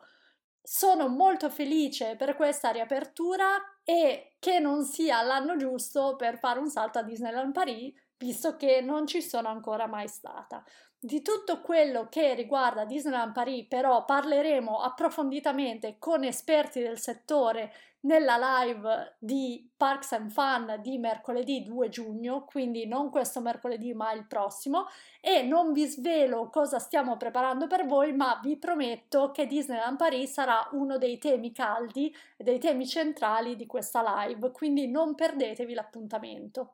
Sono 0.62 1.08
molto 1.08 1.49
felice 1.49 2.15
per 2.15 2.36
questa 2.36 2.69
riapertura 2.69 3.58
e 3.84 4.36
che 4.39 4.60
non 4.60 4.84
sia 4.84 5.21
l'anno 5.21 5.55
giusto 5.55 6.15
per 6.15 6.38
fare 6.38 6.60
un 6.60 6.69
salto 6.69 6.99
a 6.99 7.03
Disneyland 7.03 7.53
Paris, 7.53 7.93
visto 8.17 8.58
che 8.58 8.82
non 8.82 9.08
ci 9.08 9.21
sono 9.21 9.47
ancora 9.47 9.88
mai 9.88 10.08
stata. 10.08 10.63
Di 11.01 11.21
tutto 11.21 11.62
quello 11.62 12.09
che 12.09 12.33
riguarda 12.33 12.83
Disneyland 12.83 13.31
Paris 13.31 13.67
però 13.69 14.03
parleremo 14.03 14.81
approfonditamente 14.81 15.95
con 15.97 16.25
esperti 16.25 16.81
del 16.81 16.99
settore 16.99 17.71
nella 18.01 18.35
live 18.38 19.15
di 19.17 19.65
Parks 19.77 20.12
and 20.12 20.29
Fun 20.29 20.77
di 20.81 20.97
mercoledì 20.97 21.63
2 21.63 21.88
giugno, 21.88 22.43
quindi 22.43 22.85
non 22.85 23.09
questo 23.09 23.39
mercoledì 23.39 23.93
ma 23.93 24.12
il 24.12 24.27
prossimo 24.27 24.88
e 25.21 25.41
non 25.41 25.71
vi 25.71 25.85
svelo 25.85 26.49
cosa 26.49 26.79
stiamo 26.79 27.15
preparando 27.15 27.67
per 27.67 27.85
voi, 27.85 28.12
ma 28.12 28.38
vi 28.43 28.57
prometto 28.57 29.31
che 29.31 29.47
Disneyland 29.47 29.95
Paris 29.95 30.33
sarà 30.33 30.67
uno 30.73 30.97
dei 30.97 31.17
temi 31.17 31.53
caldi, 31.53 32.13
dei 32.35 32.59
temi 32.59 32.85
centrali 32.85 33.55
di 33.55 33.65
questa 33.65 34.25
live, 34.25 34.51
quindi 34.51 34.89
non 34.89 35.15
perdetevi 35.15 35.73
l'appuntamento. 35.73 36.73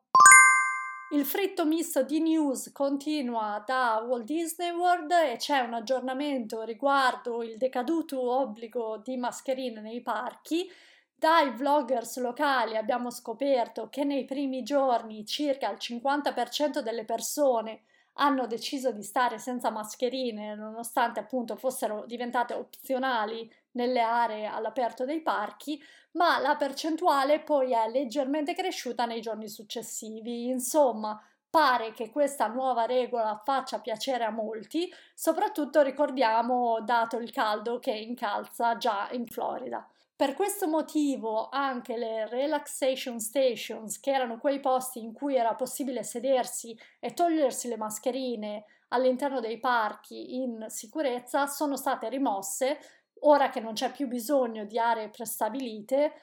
Il 1.11 1.23
fritto 1.23 1.65
misto 1.65 2.01
di 2.01 2.19
news 2.19 2.71
continua 2.71 3.63
da 3.65 4.03
Walt 4.05 4.25
Disney 4.25 4.71
World 4.71 5.11
e 5.11 5.35
c'è 5.37 5.59
un 5.59 5.75
aggiornamento 5.75 6.63
riguardo 6.63 7.43
il 7.43 7.57
decaduto 7.57 8.19
obbligo 8.19 8.97
di 8.97 9.15
mascherine 9.15 9.81
nei 9.81 10.01
parchi. 10.01 10.67
Dai 11.13 11.51
vloggers 11.51 12.17
locali 12.17 12.75
abbiamo 12.75 13.11
scoperto 13.11 13.87
che 13.87 14.03
nei 14.03 14.25
primi 14.25 14.63
giorni 14.63 15.25
circa 15.25 15.69
il 15.69 15.77
50% 15.79 16.79
delle 16.79 17.05
persone 17.05 17.83
hanno 18.13 18.47
deciso 18.47 18.91
di 18.91 19.03
stare 19.03 19.37
senza 19.37 19.69
mascherine 19.69 20.55
nonostante 20.55 21.19
appunto 21.19 21.55
fossero 21.55 22.05
diventate 22.07 22.55
opzionali 22.55 23.49
nelle 23.75 24.01
aree 24.01 24.45
all'aperto 24.45 25.05
dei 25.05 25.21
parchi, 25.21 25.81
ma 26.13 26.39
la 26.39 26.55
percentuale 26.55 27.39
poi 27.39 27.73
è 27.73 27.89
leggermente 27.89 28.53
cresciuta 28.53 29.05
nei 29.05 29.21
giorni 29.21 29.47
successivi. 29.47 30.47
Insomma, 30.47 31.21
pare 31.49 31.93
che 31.93 32.09
questa 32.09 32.47
nuova 32.47 32.85
regola 32.85 33.41
faccia 33.45 33.79
piacere 33.79 34.25
a 34.25 34.29
molti, 34.29 34.91
soprattutto 35.13 35.81
ricordiamo 35.81 36.81
dato 36.81 37.17
il 37.17 37.31
caldo 37.31 37.79
che 37.79 37.91
incalza 37.91 38.77
già 38.77 39.07
in 39.11 39.25
Florida. 39.25 39.87
Per 40.17 40.33
questo 40.33 40.67
motivo 40.67 41.49
anche 41.49 41.97
le 41.97 42.27
relaxation 42.27 43.19
stations, 43.19 43.99
che 43.99 44.11
erano 44.11 44.37
quei 44.37 44.61
posti 44.61 44.99
in 44.99 45.11
cui 45.11 45.35
era 45.35 45.55
possibile 45.55 46.03
sedersi 46.03 46.77
e 46.99 47.13
togliersi 47.13 47.67
le 47.67 47.77
mascherine 47.77 48.63
all'interno 48.89 49.41
dei 49.41 49.59
parchi 49.59 50.35
in 50.35 50.65
sicurezza, 50.69 51.47
sono 51.47 51.75
state 51.75 52.07
rimosse 52.07 52.79
ora 53.21 53.49
che 53.49 53.59
non 53.59 53.73
c'è 53.73 53.91
più 53.91 54.07
bisogno 54.07 54.65
di 54.65 54.77
aree 54.77 55.09
prestabilite 55.09 56.13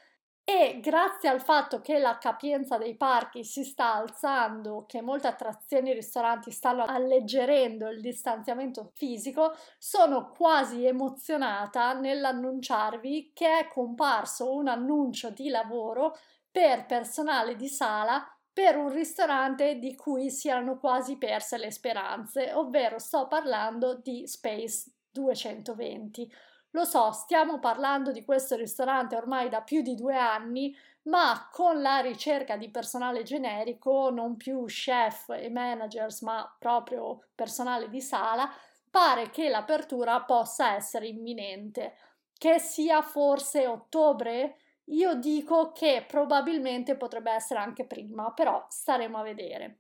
e 0.45 0.81
grazie 0.81 1.29
al 1.29 1.41
fatto 1.41 1.81
che 1.81 1.99
la 1.99 2.19
capienza 2.19 2.77
dei 2.77 2.97
parchi 2.97 3.45
si 3.45 3.63
sta 3.63 3.95
alzando, 3.95 4.85
che 4.87 5.01
molte 5.01 5.29
attrazioni 5.29 5.91
e 5.91 5.95
ristoranti 5.95 6.51
stanno 6.51 6.85
alleggerendo 6.85 7.89
il 7.89 8.01
distanziamento 8.01 8.91
fisico, 8.95 9.55
sono 9.79 10.31
quasi 10.31 10.85
emozionata 10.85 11.93
nell'annunciarvi 11.93 13.31
che 13.33 13.61
è 13.61 13.69
comparso 13.69 14.53
un 14.53 14.67
annuncio 14.67 15.31
di 15.31 15.49
lavoro 15.49 16.17
per 16.51 16.87
personale 16.87 17.55
di 17.55 17.69
sala 17.69 18.27
per 18.53 18.77
un 18.77 18.91
ristorante 18.91 19.79
di 19.79 19.95
cui 19.95 20.29
si 20.29 20.49
erano 20.49 20.77
quasi 20.77 21.17
perse 21.17 21.57
le 21.57 21.71
speranze, 21.71 22.53
ovvero 22.53 22.99
sto 22.99 23.29
parlando 23.29 23.95
di 23.95 24.27
Space 24.27 24.91
220 25.11 26.31
lo 26.73 26.85
so, 26.85 27.13
stiamo 27.13 27.59
parlando 27.59 28.13
di 28.13 28.25
questo 28.25 28.57
ristorante 28.57 29.17
ormai 29.17 29.49
da 29.49 29.61
più 29.61 29.83
di 29.83 29.95
due 29.95 30.17
anni, 30.17 30.77
ma 31.05 31.49
con 31.51 31.83
la 31.83 31.99
ricerca 31.99 32.57
di 32.57 32.71
personale 32.71 33.23
generico, 33.25 34.11
non 34.11 34.37
più 34.37 34.65
chef 34.65 35.31
e 35.31 35.51
managers, 35.51 36.23
ma 36.23 36.55
proprio 36.59 37.25
personale 37.35 37.89
di 37.89 38.01
sala, 38.01 38.51
pare 38.91 39.31
che 39.31 39.49
l'apertura 39.49 40.23
possa 40.23 40.75
essere 40.75 41.09
imminente. 41.09 41.97
Che 42.37 42.59
sia 42.59 43.03
forse 43.03 43.67
ottobre? 43.67 44.57
Io 44.87 45.15
dico 45.15 45.73
che 45.73 46.05
probabilmente 46.07 46.97
potrebbe 46.97 47.33
essere 47.33 47.61
anche 47.61 47.85
prima, 47.85 48.33
però 48.33 48.65
staremo 48.69 49.19
a 49.19 49.23
vedere. 49.23 49.77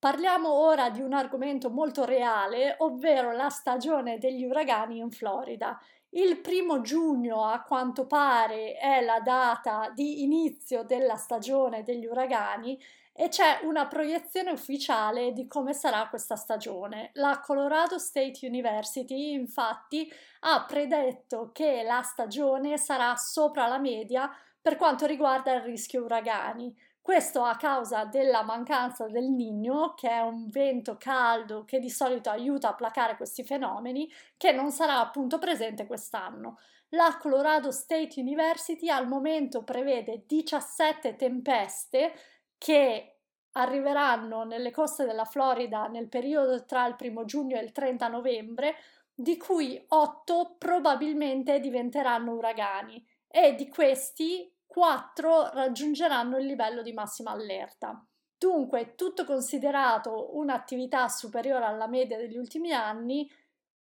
Parliamo 0.00 0.50
ora 0.50 0.88
di 0.88 1.02
un 1.02 1.12
argomento 1.12 1.68
molto 1.68 2.06
reale, 2.06 2.74
ovvero 2.78 3.32
la 3.32 3.50
stagione 3.50 4.16
degli 4.16 4.44
uragani 4.44 4.96
in 4.96 5.10
Florida. 5.10 5.78
Il 6.12 6.40
primo 6.40 6.80
giugno, 6.80 7.44
a 7.44 7.60
quanto 7.60 8.06
pare, 8.06 8.78
è 8.78 9.02
la 9.02 9.20
data 9.20 9.92
di 9.94 10.22
inizio 10.22 10.84
della 10.84 11.16
stagione 11.16 11.82
degli 11.82 12.06
uragani 12.06 12.80
e 13.12 13.28
c'è 13.28 13.60
una 13.64 13.86
proiezione 13.88 14.52
ufficiale 14.52 15.32
di 15.34 15.46
come 15.46 15.74
sarà 15.74 16.08
questa 16.08 16.36
stagione. 16.36 17.10
La 17.16 17.40
Colorado 17.44 17.98
State 17.98 18.46
University, 18.46 19.32
infatti, 19.32 20.10
ha 20.40 20.64
predetto 20.64 21.50
che 21.52 21.82
la 21.82 22.00
stagione 22.00 22.78
sarà 22.78 23.14
sopra 23.16 23.66
la 23.66 23.78
media 23.78 24.34
per 24.58 24.76
quanto 24.76 25.04
riguarda 25.04 25.52
il 25.52 25.60
rischio 25.60 26.04
uragani. 26.04 26.74
Questo 27.02 27.42
a 27.42 27.56
causa 27.56 28.04
della 28.04 28.42
mancanza 28.42 29.06
del 29.06 29.30
Nino, 29.30 29.94
che 29.94 30.08
è 30.08 30.20
un 30.20 30.48
vento 30.48 30.96
caldo 30.98 31.64
che 31.64 31.78
di 31.78 31.88
solito 31.88 32.28
aiuta 32.28 32.68
a 32.68 32.74
placare 32.74 33.16
questi 33.16 33.42
fenomeni, 33.42 34.10
che 34.36 34.52
non 34.52 34.70
sarà 34.70 35.00
appunto 35.00 35.38
presente 35.38 35.86
quest'anno. 35.86 36.58
La 36.90 37.16
Colorado 37.18 37.70
State 37.70 38.20
University 38.20 38.88
al 38.88 39.08
momento 39.08 39.64
prevede 39.64 40.24
17 40.26 41.16
tempeste 41.16 42.12
che 42.58 43.20
arriveranno 43.52 44.44
nelle 44.44 44.70
coste 44.70 45.04
della 45.06 45.24
Florida 45.24 45.86
nel 45.86 46.08
periodo 46.08 46.64
tra 46.64 46.86
il 46.86 46.96
primo 46.96 47.24
giugno 47.24 47.56
e 47.56 47.62
il 47.62 47.72
30 47.72 48.08
novembre, 48.08 48.74
di 49.14 49.36
cui 49.36 49.82
8 49.88 50.56
probabilmente 50.58 51.60
diventeranno 51.60 52.32
uragani 52.32 53.04
e 53.26 53.54
di 53.54 53.68
questi 53.68 54.52
4 54.70 55.50
raggiungeranno 55.52 56.38
il 56.38 56.46
livello 56.46 56.82
di 56.82 56.92
massima 56.92 57.32
allerta. 57.32 58.06
Dunque, 58.38 58.94
tutto 58.94 59.24
considerato 59.24 60.36
un'attività 60.36 61.08
superiore 61.08 61.64
alla 61.64 61.88
media 61.88 62.16
degli 62.16 62.36
ultimi 62.36 62.72
anni, 62.72 63.28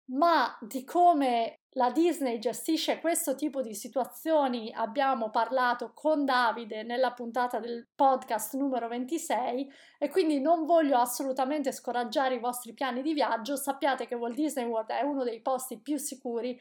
ma 0.07 0.57
di 0.63 0.85
come 0.85 1.61
la 1.73 1.91
Disney 1.91 2.39
gestisce 2.39 3.01
questo 3.01 3.35
tipo 3.35 3.61
di 3.61 3.75
situazioni 3.75 4.73
abbiamo 4.75 5.29
parlato 5.29 5.93
con 5.93 6.25
Davide 6.25 6.83
nella 6.83 7.13
puntata 7.13 7.61
del 7.61 7.87
podcast 7.95 8.55
numero 8.55 8.89
26 8.89 9.71
e 9.99 10.09
quindi 10.09 10.41
non 10.41 10.65
voglio 10.65 10.97
assolutamente 10.97 11.71
scoraggiare 11.71 12.37
i 12.37 12.41
vostri 12.41 12.73
piani 12.73 13.03
di 13.03 13.13
viaggio, 13.13 13.57
sappiate 13.57 14.07
che 14.07 14.15
Walt 14.15 14.35
Disney 14.35 14.65
World 14.65 14.89
è 14.89 15.03
uno 15.03 15.23
dei 15.23 15.43
posti 15.43 15.79
più 15.79 15.99
sicuri 15.99 16.59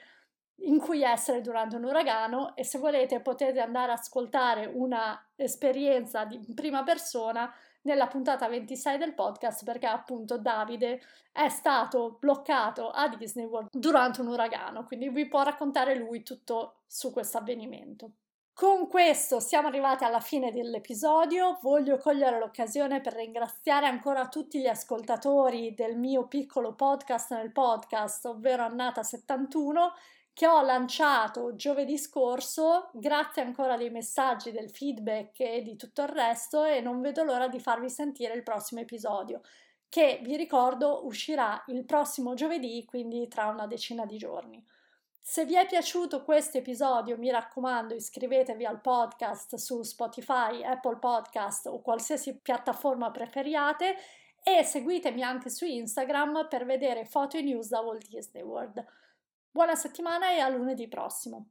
in 0.61 0.79
cui 0.79 1.03
essere 1.03 1.41
durante 1.41 1.75
un 1.75 1.83
uragano 1.83 2.55
e 2.55 2.63
se 2.63 2.79
volete 2.79 3.19
potete 3.21 3.59
andare 3.59 3.91
ad 3.91 3.99
ascoltare 3.99 4.65
una 4.65 5.21
esperienza 5.35 6.25
di 6.25 6.39
prima 6.53 6.83
persona 6.83 7.53
nella 7.81 8.07
puntata 8.07 8.47
26 8.47 8.97
del 8.97 9.13
podcast 9.13 9.63
perché 9.63 9.85
appunto 9.85 10.37
Davide 10.37 11.01
è 11.31 11.47
stato 11.49 12.17
bloccato 12.19 12.89
a 12.89 13.07
Disney 13.15 13.45
World 13.45 13.69
durante 13.71 14.21
un 14.21 14.27
uragano, 14.27 14.85
quindi 14.85 15.09
vi 15.09 15.27
può 15.27 15.43
raccontare 15.43 15.95
lui 15.95 16.23
tutto 16.23 16.79
su 16.85 17.13
questo 17.13 17.37
avvenimento. 17.37 18.11
Con 18.53 18.87
questo 18.87 19.39
siamo 19.39 19.67
arrivati 19.67 20.03
alla 20.03 20.19
fine 20.19 20.51
dell'episodio, 20.51 21.59
voglio 21.61 21.99
cogliere 21.99 22.39
l'occasione 22.39 23.01
per 23.01 23.13
ringraziare 23.13 23.85
ancora 23.85 24.27
tutti 24.29 24.59
gli 24.59 24.65
ascoltatori 24.65 25.75
del 25.75 25.95
mio 25.95 26.25
piccolo 26.25 26.73
podcast 26.73 27.35
nel 27.35 27.51
podcast, 27.51 28.25
ovvero 28.25 28.63
Annata 28.63 29.03
71 29.03 29.93
che 30.37 30.45
ho 30.45 30.61
lanciato 30.61 31.55
giovedì 31.55 31.97
scorso, 31.97 32.91
grazie 32.93 33.41
ancora 33.41 33.75
dei 33.75 33.89
messaggi, 33.89 34.51
del 34.51 34.69
feedback 34.69 35.39
e 35.39 35.63
di 35.63 35.75
tutto 35.75 36.03
il 36.03 36.09
resto 36.09 36.63
e 36.63 36.79
non 36.79 37.01
vedo 37.01 37.23
l'ora 37.23 37.47
di 37.47 37.59
farvi 37.59 37.89
sentire 37.89 38.35
il 38.35 38.43
prossimo 38.43 38.81
episodio 38.81 39.41
che 39.89 40.19
vi 40.21 40.37
ricordo 40.37 41.07
uscirà 41.07 41.63
il 41.69 41.85
prossimo 41.85 42.35
giovedì, 42.35 42.85
quindi 42.85 43.27
tra 43.27 43.47
una 43.47 43.65
decina 43.65 44.05
di 44.05 44.17
giorni. 44.17 44.63
Se 45.19 45.43
vi 45.43 45.55
è 45.55 45.65
piaciuto 45.65 46.23
questo 46.23 46.59
episodio, 46.59 47.17
mi 47.17 47.31
raccomando, 47.31 47.95
iscrivetevi 47.95 48.63
al 48.63 48.79
podcast 48.79 49.55
su 49.55 49.81
Spotify, 49.81 50.63
Apple 50.63 50.99
Podcast 50.99 51.65
o 51.65 51.81
qualsiasi 51.81 52.37
piattaforma 52.37 53.09
preferiate 53.09 53.95
e 54.43 54.63
seguitemi 54.63 55.23
anche 55.23 55.49
su 55.49 55.65
Instagram 55.65 56.47
per 56.47 56.63
vedere 56.63 57.05
foto 57.05 57.37
e 57.37 57.41
news 57.41 57.69
da 57.69 57.79
Walt 57.79 58.07
Disney 58.07 58.43
World. 58.43 58.85
Buona 59.57 59.73
settimana 59.73 60.35
e 60.35 60.37
a 60.37 60.49
lunedì 60.49 60.87
prossimo. 60.87 61.47